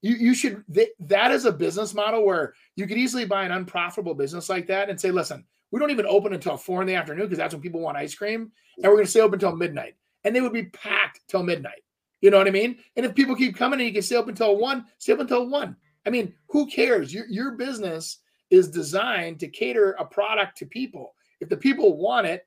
[0.00, 3.52] You you should th- that is a business model where you could easily buy an
[3.52, 6.94] unprofitable business like that and say, listen, we don't even open until four in the
[6.94, 9.96] afternoon because that's when people want ice cream, and we're gonna stay open until midnight
[10.24, 11.82] and they would be packed till midnight.
[12.20, 12.78] You know what I mean?
[12.96, 15.48] And if people keep coming and you can stay up until one, stay up until
[15.48, 15.76] one.
[16.06, 17.12] I mean, who cares?
[17.12, 18.18] Your, your business
[18.50, 21.14] is designed to cater a product to people.
[21.40, 22.46] If the people want it,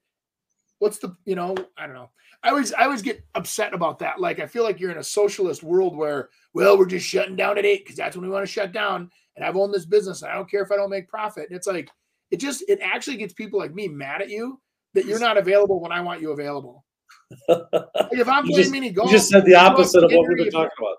[0.79, 2.09] what's the, you know, I don't know.
[2.43, 4.19] I always, I always get upset about that.
[4.19, 7.57] Like, I feel like you're in a socialist world where, well, we're just shutting down
[7.57, 9.09] at eight because that's when we want to shut down.
[9.35, 11.47] And I've owned this business and I don't care if I don't make profit.
[11.49, 11.89] And it's like,
[12.31, 14.59] it just, it actually gets people like me mad at you
[14.93, 16.85] that you're not available when I want you available.
[17.29, 20.27] If I'm playing just- mini you just said the you go out opposite of what
[20.27, 20.97] we've been talking about.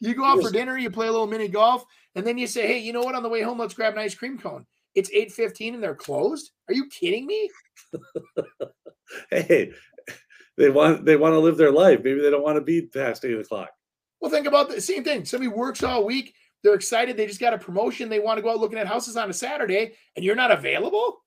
[0.00, 1.84] You go out for dinner, you play a little mini golf,
[2.14, 3.16] and then you say, "Hey, you know what?
[3.16, 5.94] On the way home, let's grab an ice cream cone." It's eight fifteen, and they're
[5.94, 6.52] closed.
[6.68, 7.50] Are you kidding me?
[9.30, 9.72] Hey,
[10.58, 12.00] they want they want to live their life.
[12.04, 13.70] Maybe they don't want to be past eight o'clock.
[14.20, 15.24] Well, think about the same thing.
[15.24, 16.34] Somebody works all week.
[16.62, 17.16] They're excited.
[17.16, 18.08] They just got a promotion.
[18.08, 21.20] They want to go out looking at houses on a Saturday, and you're not available.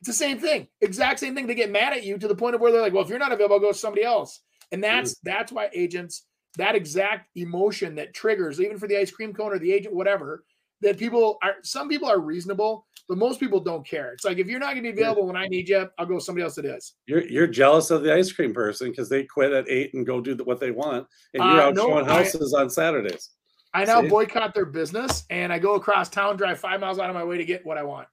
[0.00, 0.68] It's the same thing.
[0.80, 1.46] Exact same thing.
[1.46, 3.18] They get mad at you to the point of where they're like, "Well, if you're
[3.18, 4.40] not available, go with somebody else."
[4.72, 6.24] And that's that's why agents
[6.56, 10.44] that exact emotion that triggers, even for the ice cream cone or the agent, whatever,
[10.82, 11.54] that people are.
[11.62, 14.12] Some people are reasonable, but most people don't care.
[14.12, 16.14] It's like if you're not going to be available when I need you, I'll go
[16.16, 16.94] with somebody else that is.
[17.06, 20.20] You're you're jealous of the ice cream person because they quit at eight and go
[20.20, 23.30] do the, what they want, and you're Uh, out no, showing I- houses on Saturdays.
[23.74, 24.08] I now See?
[24.08, 27.36] boycott their business, and I go across town, drive five miles out of my way
[27.36, 28.08] to get what I want.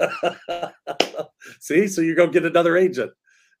[1.60, 3.12] See, so you go get another agent,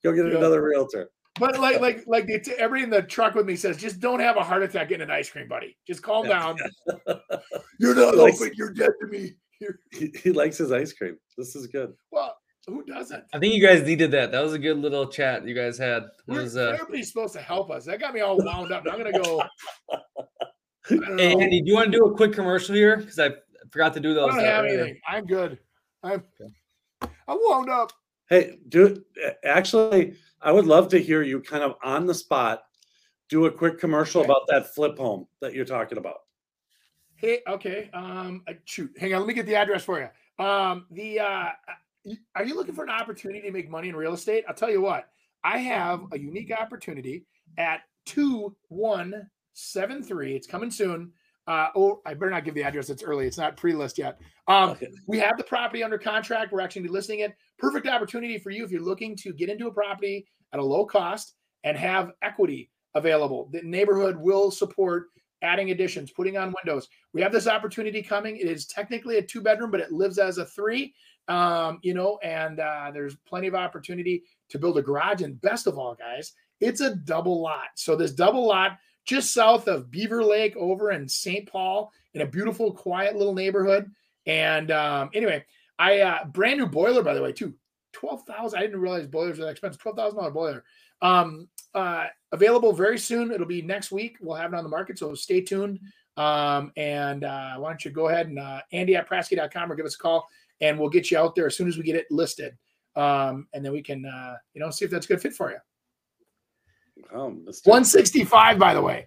[0.04, 0.38] go get Yeah.
[0.38, 1.10] another realtor.
[1.38, 4.38] But like, like, like the, everybody in the truck with me says, just don't have
[4.38, 5.76] a heart attack getting an ice cream, buddy.
[5.86, 6.56] Just calm down.
[7.78, 8.52] You're not He likes- open.
[8.56, 9.32] You're dead to me.
[9.90, 11.16] He, he likes his ice cream.
[11.38, 11.94] This is good.
[12.10, 12.36] well,
[12.66, 13.24] who doesn't?
[13.32, 14.30] I think you guys needed that.
[14.30, 16.02] That was a good little chat you guys had.
[16.26, 17.86] Was, uh, everybody's supposed to help us.
[17.86, 18.84] That got me all wound up.
[18.84, 19.40] Now I'm gonna go.
[19.90, 19.98] I
[20.90, 21.32] don't hey.
[21.40, 22.98] Andy, do you want to do a quick commercial here?
[22.98, 23.30] Because I
[23.70, 24.30] forgot to do I those.
[24.34, 25.00] don't uh, have anything.
[25.08, 25.58] I'm good.
[26.06, 26.24] I'm.
[27.02, 27.92] I'm wound up.
[28.28, 29.04] Hey, do
[29.44, 32.62] actually, I would love to hear you kind of on the spot
[33.28, 36.18] do a quick commercial about that flip home that you're talking about.
[37.16, 37.90] Hey, okay.
[37.92, 38.92] Um, uh, shoot.
[38.98, 39.20] Hang on.
[39.20, 40.44] Let me get the address for you.
[40.44, 41.48] Um, the uh,
[42.34, 44.44] are you looking for an opportunity to make money in real estate?
[44.46, 45.08] I'll tell you what.
[45.42, 47.24] I have a unique opportunity
[47.58, 50.36] at two one seven three.
[50.36, 51.12] It's coming soon.
[51.46, 52.90] Uh, oh, I better not give the address.
[52.90, 53.26] It's early.
[53.26, 54.20] It's not pre-list yet.
[54.48, 54.88] Um, Okay.
[55.06, 56.52] we have the property under contract.
[56.52, 57.36] We're actually be listing it.
[57.58, 60.84] Perfect opportunity for you if you're looking to get into a property at a low
[60.84, 61.34] cost
[61.64, 63.48] and have equity available.
[63.52, 65.06] The neighborhood will support
[65.42, 66.88] adding additions, putting on windows.
[67.12, 68.36] We have this opportunity coming.
[68.36, 70.94] It is technically a two bedroom, but it lives as a three.
[71.28, 75.22] Um, you know, and uh, there's plenty of opportunity to build a garage.
[75.22, 77.66] And best of all, guys, it's a double lot.
[77.74, 81.48] So this double lot just south of Beaver Lake over in St.
[81.48, 83.90] Paul in a beautiful, quiet little neighborhood.
[84.26, 85.44] And um, anyway,
[85.78, 87.54] I uh, brand new boiler, by the way, too.
[87.92, 88.58] Twelve thousand.
[88.58, 89.80] I didn't realize boilers are that expensive.
[89.80, 90.64] Twelve thousand dollar boiler.
[91.00, 93.30] Um, uh, available very soon.
[93.30, 94.16] It'll be next week.
[94.20, 95.80] We'll have it on the market, so stay tuned.
[96.16, 99.86] Um, and uh, why don't you go ahead and uh, Andy at Prasky.com or give
[99.86, 100.26] us a call,
[100.60, 102.56] and we'll get you out there as soon as we get it listed.
[102.96, 105.50] Um, and then we can, uh, you know, see if that's a good fit for
[105.50, 105.58] you.
[107.12, 107.66] Mr.
[107.66, 109.06] 165, by the way.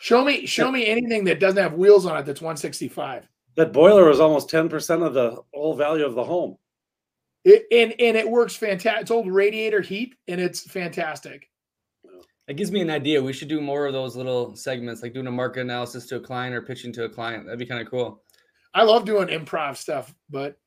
[0.00, 3.28] Show me, show me anything that doesn't have wheels on it that's 165.
[3.56, 6.56] That boiler is almost 10% of the whole value of the home.
[7.44, 9.02] It, and and it works fantastic.
[9.02, 11.48] It's old radiator heat, and it's fantastic.
[12.46, 13.22] That gives me an idea.
[13.22, 16.20] We should do more of those little segments, like doing a market analysis to a
[16.20, 17.44] client or pitching to a client.
[17.44, 18.22] That'd be kind of cool.
[18.74, 20.58] I love doing improv stuff, but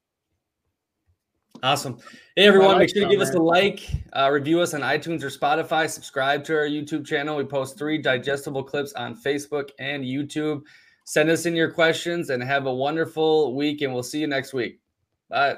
[1.63, 1.99] Awesome.
[2.35, 5.29] Hey, everyone, make sure to give us a like, uh, review us on iTunes or
[5.29, 7.37] Spotify, subscribe to our YouTube channel.
[7.37, 10.61] We post three digestible clips on Facebook and YouTube.
[11.03, 14.53] Send us in your questions and have a wonderful week, and we'll see you next
[14.53, 14.79] week.
[15.29, 15.57] Bye.